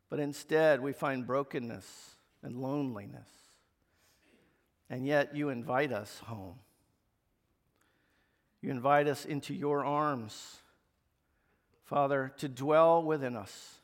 but 0.09 0.19
instead 0.19 0.81
we 0.81 0.91
find 0.91 1.27
brokenness 1.27 2.15
and 2.41 2.57
loneliness. 2.57 3.27
And 4.89 5.05
yet 5.05 5.35
you 5.35 5.49
invite 5.49 5.91
us 5.91 6.17
home. 6.25 6.55
You 8.63 8.71
invite 8.71 9.07
us 9.07 9.23
into 9.23 9.53
your 9.53 9.85
arms, 9.85 10.57
Father, 11.83 12.33
to 12.37 12.49
dwell 12.49 13.03
within 13.03 13.35
us, 13.35 13.77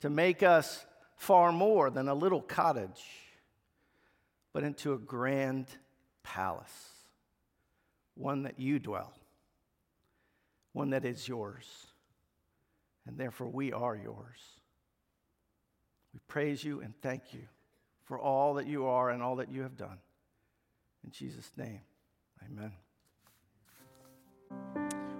to 0.00 0.10
make 0.10 0.42
us 0.42 0.84
far 1.16 1.52
more 1.52 1.90
than 1.90 2.08
a 2.08 2.14
little 2.14 2.42
cottage, 2.42 3.04
but 4.52 4.64
into 4.64 4.94
a 4.94 4.98
grand 4.98 5.68
palace, 6.22 6.90
one 8.14 8.42
that 8.42 8.58
you 8.58 8.78
dwell, 8.78 9.12
one 10.72 10.90
that 10.90 11.04
is 11.04 11.26
yours, 11.26 11.86
and 13.06 13.18
therefore 13.18 13.48
we 13.48 13.72
are 13.72 13.96
yours. 13.96 14.38
We 16.12 16.20
praise 16.28 16.64
you 16.64 16.80
and 16.80 16.94
thank 17.02 17.32
you 17.32 17.42
for 18.04 18.18
all 18.18 18.54
that 18.54 18.66
you 18.66 18.86
are 18.86 19.10
and 19.10 19.22
all 19.22 19.36
that 19.36 19.50
you 19.50 19.62
have 19.62 19.76
done. 19.76 19.98
In 21.04 21.10
Jesus' 21.10 21.50
name, 21.56 21.80
amen. 22.44 22.72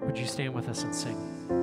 Would 0.02 0.18
you 0.18 0.26
stand 0.26 0.54
with 0.54 0.68
us 0.68 0.82
and 0.82 0.94
sing? 0.94 1.59